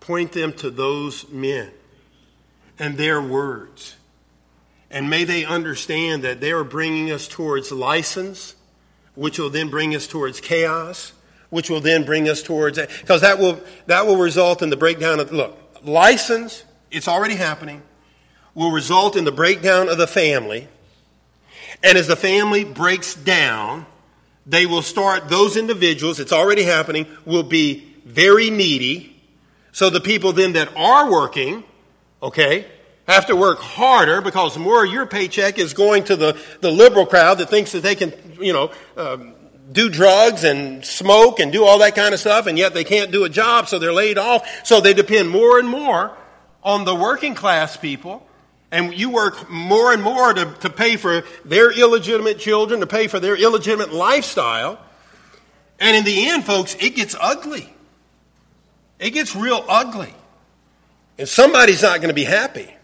Point 0.00 0.32
them 0.32 0.52
to 0.54 0.70
those 0.70 1.28
men 1.28 1.70
and 2.78 2.96
their 2.96 3.22
words. 3.22 3.96
And 4.90 5.08
may 5.08 5.24
they 5.24 5.44
understand 5.44 6.22
that 6.24 6.40
they 6.40 6.52
are 6.52 6.64
bringing 6.64 7.10
us 7.10 7.28
towards 7.28 7.72
license, 7.72 8.56
which 9.14 9.38
will 9.38 9.48
then 9.48 9.70
bring 9.70 9.94
us 9.94 10.06
towards 10.06 10.40
chaos, 10.40 11.12
which 11.48 11.70
will 11.70 11.80
then 11.80 12.04
bring 12.04 12.28
us 12.28 12.42
towards 12.42 12.78
because 12.78 13.20
that 13.20 13.38
will 13.38 13.60
that 13.86 14.06
will 14.06 14.16
result 14.16 14.62
in 14.62 14.70
the 14.70 14.76
breakdown 14.76 15.20
of 15.20 15.32
look 15.32 15.56
license. 15.84 16.64
It's 16.90 17.08
already 17.08 17.36
happening. 17.36 17.82
Will 18.54 18.70
result 18.70 19.16
in 19.16 19.24
the 19.24 19.32
breakdown 19.32 19.88
of 19.88 19.98
the 19.98 20.06
family, 20.06 20.68
and 21.82 21.96
as 21.96 22.06
the 22.06 22.16
family 22.16 22.64
breaks 22.64 23.14
down, 23.14 23.86
they 24.46 24.66
will 24.66 24.82
start 24.82 25.28
those 25.28 25.56
individuals. 25.56 26.20
It's 26.20 26.32
already 26.32 26.62
happening. 26.62 27.06
Will 27.24 27.42
be 27.42 27.94
very 28.04 28.50
needy. 28.50 29.20
So 29.72 29.88
the 29.88 30.00
people 30.00 30.32
then 30.32 30.52
that 30.52 30.76
are 30.76 31.10
working, 31.10 31.64
okay, 32.22 32.66
have 33.08 33.26
to 33.26 33.36
work 33.36 33.58
harder 33.58 34.20
because 34.20 34.58
more 34.58 34.84
of 34.84 34.92
your 34.92 35.06
paycheck 35.06 35.58
is 35.58 35.74
going 35.74 36.04
to 36.04 36.16
the, 36.16 36.40
the 36.60 36.70
liberal 36.70 37.06
crowd 37.06 37.38
that 37.38 37.48
thinks 37.48 37.72
that 37.72 37.82
they 37.82 37.94
can, 37.94 38.12
you 38.40 38.52
know, 38.52 38.70
um, 38.96 39.34
do 39.70 39.88
drugs 39.88 40.44
and 40.44 40.84
smoke 40.84 41.40
and 41.40 41.52
do 41.52 41.64
all 41.64 41.78
that 41.78 41.94
kind 41.94 42.12
of 42.12 42.20
stuff, 42.20 42.46
and 42.46 42.58
yet 42.58 42.74
they 42.74 42.84
can't 42.84 43.10
do 43.10 43.24
a 43.24 43.28
job, 43.28 43.68
so 43.68 43.78
they're 43.78 43.92
laid 43.92 44.18
off. 44.18 44.46
So 44.66 44.80
they 44.80 44.92
depend 44.92 45.30
more 45.30 45.58
and 45.58 45.68
more 45.68 46.16
on 46.62 46.84
the 46.84 46.94
working 46.94 47.34
class 47.34 47.76
people. 47.76 48.26
And 48.72 48.94
you 48.94 49.10
work 49.10 49.50
more 49.50 49.92
and 49.92 50.02
more 50.02 50.32
to, 50.32 50.46
to 50.60 50.70
pay 50.70 50.96
for 50.96 51.22
their 51.44 51.70
illegitimate 51.70 52.38
children, 52.38 52.80
to 52.80 52.86
pay 52.86 53.06
for 53.06 53.20
their 53.20 53.36
illegitimate 53.36 53.92
lifestyle. 53.92 54.80
And 55.78 55.94
in 55.94 56.04
the 56.04 56.28
end, 56.30 56.44
folks, 56.44 56.74
it 56.80 56.96
gets 56.96 57.14
ugly. 57.20 57.72
It 58.98 59.10
gets 59.10 59.36
real 59.36 59.62
ugly. 59.68 60.14
And 61.18 61.28
somebody's 61.28 61.82
not 61.82 61.98
going 61.98 62.08
to 62.08 62.14
be 62.14 62.24
happy. 62.24 62.74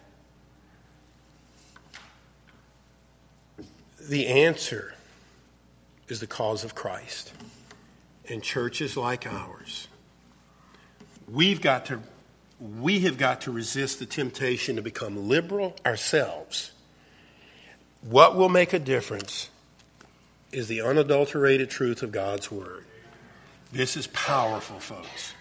The 3.99 4.27
answer 4.27 4.95
is 6.09 6.21
the 6.21 6.27
cause 6.27 6.65
of 6.65 6.75
Christ. 6.75 7.33
And 8.29 8.43
churches 8.43 8.95
like 8.95 9.27
ours, 9.27 9.89
we've 11.31 11.63
got 11.63 11.87
to, 11.87 12.01
we 12.61 13.01
have 13.01 13.19
got 13.19 13.43
to 13.43 13.53
resist 13.53 13.99
the 13.99 14.07
temptation 14.07 14.77
to 14.77 14.83
become 14.83 15.29
liberal 15.29 15.77
ourselves. 15.87 16.73
What 18.03 18.37
will 18.37 18.49
make 18.49 18.73
a 18.73 18.79
difference 18.79 19.49
is 20.53 20.69
the 20.69 20.81
unadulterated 20.83 21.71
truth 21.71 22.03
of 22.03 22.11
God's 22.11 22.51
Word. 22.51 22.85
This 23.73 23.97
is 23.97 24.07
powerful, 24.09 24.81
folks. 24.81 25.35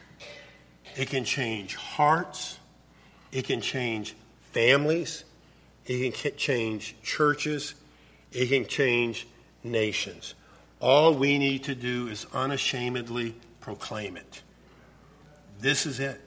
It 0.96 1.10
can 1.10 1.24
change 1.24 1.76
hearts, 1.76 2.60
it 3.32 3.46
can 3.46 3.62
change 3.62 4.16
families, 4.52 5.24
it 5.86 6.14
can 6.14 6.36
change 6.36 6.96
churches, 7.04 7.76
it 8.32 8.48
can 8.48 8.66
change 8.66 9.28
nations. 9.64 10.34
All 10.80 11.14
we 11.14 11.38
need 11.38 11.64
to 11.66 11.76
do 11.76 12.08
is 12.08 12.26
unashamedly 12.34 13.36
proclaim 13.62 14.18
it. 14.18 14.42
This 15.60 15.86
is 15.86 16.00
it. 16.00 16.22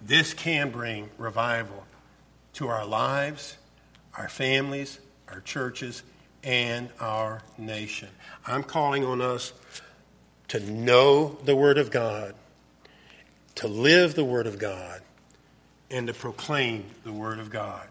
This 0.00 0.34
can 0.34 0.70
bring 0.70 1.10
revival 1.18 1.84
to 2.54 2.68
our 2.68 2.86
lives, 2.86 3.56
our 4.16 4.28
families, 4.28 4.98
our 5.28 5.40
churches, 5.40 6.02
and 6.42 6.88
our 7.00 7.42
nation. 7.56 8.08
I'm 8.46 8.62
calling 8.62 9.04
on 9.04 9.20
us 9.20 9.52
to 10.48 10.60
know 10.60 11.38
the 11.44 11.54
Word 11.54 11.78
of 11.78 11.90
God, 11.90 12.34
to 13.56 13.68
live 13.68 14.14
the 14.14 14.24
Word 14.24 14.46
of 14.46 14.58
God, 14.58 15.02
and 15.90 16.06
to 16.06 16.14
proclaim 16.14 16.84
the 17.04 17.12
Word 17.12 17.38
of 17.38 17.50
God 17.50 17.88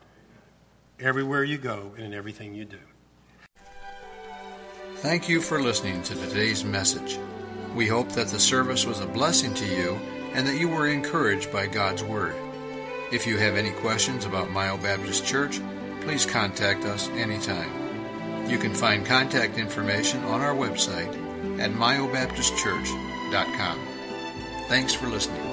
everywhere 1.00 1.44
you 1.44 1.58
go 1.58 1.94
and 1.98 2.06
in 2.06 2.14
everything 2.14 2.56
you 2.56 2.66
do. 2.66 2.80
Thank 4.98 5.30
you 5.30 5.42
for 5.42 5.62
listening 5.62 6.02
to 6.04 6.16
today's 6.16 6.64
message. 6.64 7.20
We 7.76 7.86
hope 7.86 8.10
that 8.14 8.30
the 8.30 8.40
service 8.40 8.86
was 8.86 9.00
a 9.00 9.06
blessing 9.06 9.54
to 9.54 9.66
you 9.66 10.00
and 10.34 10.48
that 10.48 10.58
you 10.58 10.70
were 10.70 10.88
encouraged 10.88 11.52
by 11.52 11.68
God's 11.68 12.04
Word. 12.04 12.36
If 13.12 13.26
you 13.26 13.38
have 13.38 13.56
any 13.56 13.72
questions 13.72 14.26
about 14.26 14.52
Myo 14.52 14.78
Baptist 14.78 15.26
Church, 15.26 15.60
please 16.02 16.26
contact 16.26 16.86
us 16.86 17.08
anytime. 17.10 18.50
You 18.50 18.58
can 18.58 18.74
find 18.74 19.06
contact 19.06 19.58
information 19.58 20.24
on 20.26 20.42
our 20.42 20.56
website 20.56 21.14
at 21.60 21.72
myobaptistchurch.com. 21.72 23.80
Thanks 24.68 24.94
for 24.94 25.08
listening. 25.08 25.47